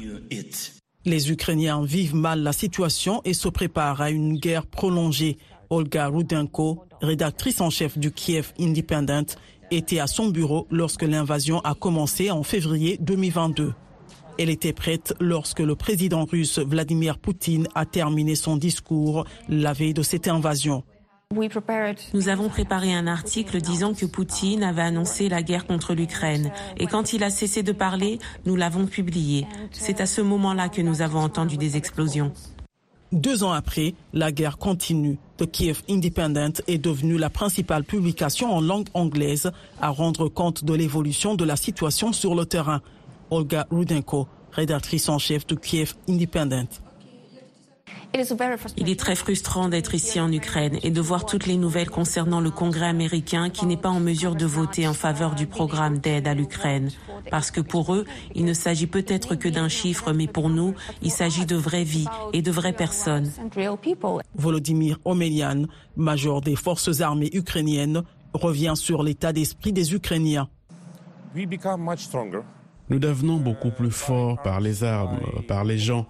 Les 1.05 1.31
Ukrainiens 1.31 1.83
vivent 1.85 2.15
mal 2.15 2.43
la 2.43 2.53
situation 2.53 3.21
et 3.25 3.35
se 3.35 3.49
préparent 3.49 4.01
à 4.01 4.11
une 4.11 4.39
guerre 4.39 4.67
prolongée. 4.67 5.39
Olga 5.71 6.09
Rudenko, 6.09 6.85
rédactrice 7.01 7.61
en 7.61 7.71
chef 7.71 7.97
du 7.97 8.11
Kiev 8.11 8.53
Independent, 8.59 9.37
était 9.71 10.01
à 10.01 10.07
son 10.07 10.29
bureau 10.29 10.67
lorsque 10.71 11.03
l'invasion 11.03 11.61
a 11.61 11.75
commencé 11.75 12.31
en 12.31 12.43
février 12.43 12.99
2022. 13.01 13.73
Elle 14.41 14.49
était 14.49 14.73
prête 14.73 15.13
lorsque 15.21 15.61
le 15.61 15.75
président 15.75 16.25
russe 16.25 16.61
Vladimir 16.61 17.19
Poutine 17.19 17.69
a 17.75 17.85
terminé 17.85 18.35
son 18.35 18.57
discours 18.57 19.27
la 19.51 19.75
veille 19.75 19.93
de 19.93 20.03
cette 20.03 20.29
invasion. 20.29 20.83
Nous 22.15 22.29
avons 22.31 22.49
préparé 22.49 22.95
un 22.95 23.07
article 23.07 23.61
disant 23.61 23.93
que 23.93 24.07
Poutine 24.07 24.63
avait 24.63 24.81
annoncé 24.81 25.29
la 25.29 25.43
guerre 25.43 25.67
contre 25.67 25.93
l'Ukraine. 25.93 26.53
Et 26.79 26.87
quand 26.87 27.13
il 27.13 27.23
a 27.23 27.29
cessé 27.29 27.63
de 27.63 27.73
parler, 27.73 28.19
nous 28.47 28.57
l'avons 28.57 28.87
publié. 28.87 29.47
C'est 29.73 30.01
à 30.01 30.07
ce 30.07 30.23
moment-là 30.23 30.71
que 30.71 30.81
nous 30.81 31.03
avons 31.03 31.21
entendu 31.21 31.59
des 31.59 31.77
explosions. 31.77 32.33
Deux 33.13 33.43
ans 33.43 33.53
après, 33.53 33.95
la 34.15 34.33
guerre 34.33 34.57
continue. 34.57 35.19
The 35.37 35.51
Kiev 35.51 35.83
Independent 35.91 36.63
est 36.69 36.79
devenue 36.79 37.19
la 37.19 37.29
principale 37.29 37.85
publication 37.85 38.55
en 38.55 38.61
langue 38.61 38.89
anglaise 38.95 39.51
à 39.83 39.91
rendre 39.91 40.29
compte 40.29 40.65
de 40.65 40.73
l'évolution 40.73 41.35
de 41.35 41.45
la 41.45 41.57
situation 41.57 42.13
sur 42.15 42.35
le 42.35 42.47
terrain. 42.47 42.81
Olga 43.31 43.67
Rudenko, 43.71 44.29
rédactrice 44.53 45.09
en 45.09 45.19
chef 45.19 45.47
de 45.47 45.55
Kiev 45.55 45.95
Independent. 46.09 46.81
Il 48.77 48.89
est 48.89 48.99
très 48.99 49.15
frustrant 49.15 49.69
d'être 49.69 49.95
ici 49.95 50.19
en 50.21 50.33
Ukraine 50.33 50.79
et 50.83 50.91
de 50.91 51.01
voir 51.01 51.27
toutes 51.27 51.47
les 51.47 51.57
nouvelles 51.57 51.91
concernant 51.91 52.41
le 52.41 52.51
Congrès 52.51 52.87
américain 52.87 53.51
qui 53.51 53.67
n'est 53.67 53.77
pas 53.77 53.89
en 53.89 54.01
mesure 54.01 54.35
de 54.35 54.47
voter 54.47 54.89
en 54.89 54.95
faveur 54.95 55.37
du 55.37 55.47
programme 55.47 55.99
d'aide 55.99 56.27
à 56.27 56.35
l'Ukraine. 56.35 56.91
Parce 57.31 57.53
que 57.53 57.61
pour 57.61 57.95
eux, 57.95 58.05
il 58.35 58.45
ne 58.45 58.53
s'agit 58.53 58.89
peut-être 58.89 59.37
que 59.37 59.49
d'un 59.49 59.69
chiffre, 59.69 60.13
mais 60.13 60.27
pour 60.27 60.51
nous, 60.51 60.75
il 61.03 61.11
s'agit 61.13 61.47
de 61.47 61.55
vraies 61.55 61.85
vies 61.85 62.09
et 62.33 62.43
de 62.43 62.51
vraies 62.51 62.73
personnes. 62.73 63.31
Volodymyr 64.35 64.99
Omelian, 65.05 65.67
major 65.97 66.41
des 66.41 66.57
forces 66.57 67.01
armées 67.01 67.31
ukrainiennes, 67.33 68.03
revient 68.33 68.75
sur 68.75 69.05
l'état 69.05 69.33
d'esprit 69.33 69.73
des 69.73 69.95
Ukrainiens. 69.95 70.49
Nous 72.91 72.99
devenons 72.99 73.37
beaucoup 73.37 73.71
plus 73.71 73.93
forts 73.93 74.43
par 74.43 74.61
les 74.61 74.85
armes, 74.85 75.21
par 75.47 75.65
les 75.65 75.79
gens. 75.79 76.07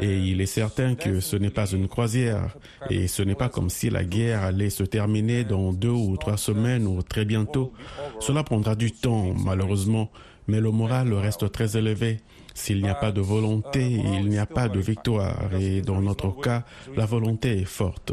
Et 0.00 0.16
il 0.18 0.40
est 0.40 0.46
certain 0.46 0.94
que 0.94 1.20
ce 1.20 1.36
n'est 1.36 1.50
pas 1.50 1.66
une 1.66 1.86
croisière. 1.86 2.56
Et 2.88 3.06
ce 3.06 3.22
n'est 3.22 3.34
pas 3.34 3.50
comme 3.50 3.68
si 3.68 3.90
la 3.90 4.04
guerre 4.04 4.42
allait 4.42 4.70
se 4.70 4.82
terminer 4.82 5.44
dans 5.44 5.72
deux 5.74 5.90
ou 5.90 6.16
trois 6.16 6.38
semaines 6.38 6.86
ou 6.86 7.02
très 7.02 7.26
bientôt. 7.26 7.72
Cela 8.18 8.42
prendra 8.42 8.74
du 8.74 8.92
temps, 8.92 9.34
malheureusement. 9.34 10.10
Mais 10.48 10.60
le 10.60 10.70
moral 10.70 11.12
reste 11.12 11.52
très 11.52 11.76
élevé. 11.76 12.20
S'il 12.54 12.82
n'y 12.82 12.88
a 12.88 12.94
pas 12.94 13.12
de 13.12 13.20
volonté, 13.20 13.82
il 13.82 14.28
n'y 14.28 14.38
a 14.38 14.46
pas 14.46 14.68
de 14.68 14.80
victoire. 14.80 15.54
Et 15.58 15.82
dans 15.82 16.00
notre 16.00 16.30
cas, 16.40 16.64
la 16.96 17.06
volonté 17.06 17.60
est 17.60 17.64
forte. 17.66 18.12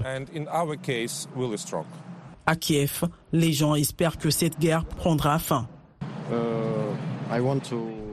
À 2.46 2.56
Kiev, 2.56 3.04
les 3.32 3.54
gens 3.54 3.76
espèrent 3.76 4.18
que 4.18 4.30
cette 4.30 4.60
guerre 4.60 4.84
prendra 4.86 5.40
fin. 5.40 5.68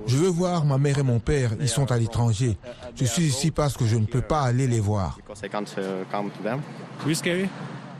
Je 0.07 0.16
veux 0.16 0.29
voir 0.29 0.64
ma 0.64 0.79
mère 0.79 0.99
et 0.99 1.03
mon 1.03 1.19
père, 1.19 1.53
ils 1.61 1.69
sont 1.69 1.90
à 1.90 1.99
l'étranger. 1.99 2.57
Je 2.95 3.05
suis 3.05 3.25
ici 3.25 3.51
parce 3.51 3.77
que 3.77 3.85
je 3.87 3.97
ne 3.97 4.07
peux 4.07 4.21
pas 4.21 4.42
aller 4.42 4.66
les 4.66 4.81
voir. 4.81 5.19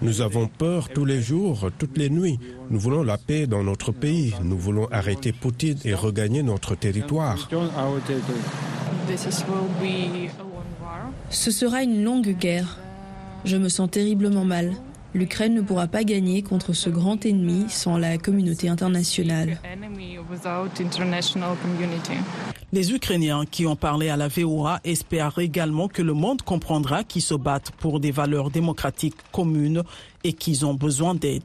Nous 0.03 0.21
avons 0.21 0.47
peur 0.47 0.89
tous 0.91 1.05
les 1.05 1.23
jours, 1.23 1.71
toutes 1.79 1.97
les 1.97 2.11
nuits. 2.11 2.39
Nous 2.71 2.79
voulons 2.79 3.03
la 3.03 3.17
paix 3.17 3.47
dans 3.47 3.63
notre 3.63 3.93
pays. 3.93 4.35
Nous 4.43 4.59
voulons 4.59 4.89
arrêter 4.93 5.33
Poutine 5.33 5.79
et 5.85 5.95
regagner 5.95 6.43
notre 6.43 6.75
territoire. 6.75 7.49
Ce 11.31 11.51
sera 11.51 11.83
une 11.83 12.05
longue 12.05 12.37
guerre. 12.37 12.79
Je 13.45 13.57
me 13.57 13.69
sens 13.69 13.91
terriblement 13.91 14.45
mal. 14.45 14.75
L'Ukraine 15.17 15.55
ne 15.55 15.63
pourra 15.63 15.87
pas 15.87 16.05
gagner 16.05 16.43
contre 16.43 16.75
ce 16.75 16.91
grand 16.91 17.25
ennemi 17.25 17.65
sans 17.71 17.97
la 17.97 18.19
communauté 18.19 18.69
internationale. 18.69 19.59
Les 22.71 22.93
Ukrainiens 22.93 23.47
qui 23.51 23.65
ont 23.65 23.77
parlé 23.77 24.11
à 24.11 24.19
la 24.19 24.29
VOA 24.29 24.81
espèrent 24.85 25.39
également 25.39 25.89
que 25.89 26.03
le 26.03 26.13
monde 26.13 26.43
comprendra 26.43 27.03
qu'ils 27.03 27.23
se 27.23 27.33
battent 27.33 27.71
pour 27.79 27.99
des 27.99 28.11
valeurs 28.11 28.51
démocratiques 28.51 29.17
communes 29.33 29.85
et 30.23 30.35
qu'ils 30.35 30.67
ont 30.67 30.75
besoin 30.75 31.15
d'aide. 31.15 31.45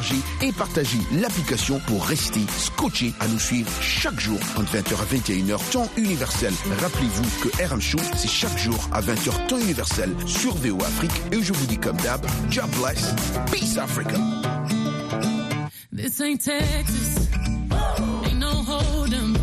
et 0.41 0.51
partagez 0.51 0.99
l'application 1.19 1.79
pour 1.87 2.05
rester 2.05 2.41
scotché 2.57 3.13
à 3.19 3.27
nous 3.27 3.39
suivre 3.39 3.71
chaque 3.81 4.19
jour 4.19 4.39
entre 4.55 4.75
20h 4.75 4.93
à 4.93 5.05
21h 5.15 5.71
temps 5.71 5.89
universel. 5.97 6.53
Rappelez-vous 6.79 7.49
que 7.49 7.63
RM 7.63 7.81
Show, 7.81 7.99
c'est 8.15 8.29
chaque 8.29 8.57
jour 8.57 8.77
à 8.91 9.01
20h 9.01 9.47
temps 9.47 9.57
universel 9.57 10.15
sur 10.25 10.55
VO 10.55 10.77
Afrique 10.81 11.11
et 11.31 11.41
je 11.41 11.53
vous 11.53 11.65
dis 11.67 11.77
comme 11.77 11.97
d'hab, 11.97 12.25
God 12.53 12.69
bless, 12.79 13.13
peace 13.51 13.77
Africa. 13.77 14.17
This 15.93 16.19
ain't 16.21 16.41
Texas. 16.41 17.27
Ain't 18.25 18.39
no 18.39 18.63
hold 18.65 19.13
'em. 19.13 19.35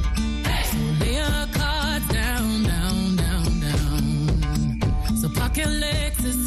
Your 1.04 1.46
cards 1.52 2.08
down, 2.08 2.62
down, 2.64 3.16
down, 3.16 3.60
down. 3.60 5.16
So 5.20 5.28
your 5.28 5.68
Lexus 5.68 6.46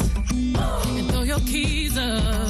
and 0.98 1.08
throw 1.10 1.22
your. 1.22 2.41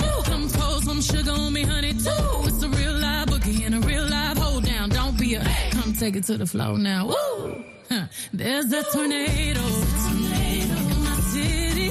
Dance. 0.00 0.28
Come 0.28 0.48
throw 0.48 0.80
some 0.80 1.00
sugar 1.00 1.32
on 1.32 1.52
me, 1.52 1.62
honey, 1.62 1.92
too. 1.92 2.48
It's 2.48 2.62
a 2.62 2.68
real 2.68 2.92
live 2.92 3.28
boogie 3.28 3.66
and 3.66 3.74
a 3.74 3.80
real 3.80 4.06
live 4.08 4.38
hold 4.38 4.64
down. 4.64 4.88
Don't 4.90 5.18
be 5.18 5.34
a 5.34 5.44
come 5.70 5.92
take 5.92 6.16
it 6.16 6.24
to 6.24 6.36
the 6.36 6.46
floor 6.46 6.78
now. 6.78 7.06
Woo! 7.06 7.64
Huh. 7.88 8.06
There's 8.32 8.72
a 8.72 8.82
tornado. 8.84 9.60
In 9.60 11.04
my 11.04 11.20
city. 11.32 11.90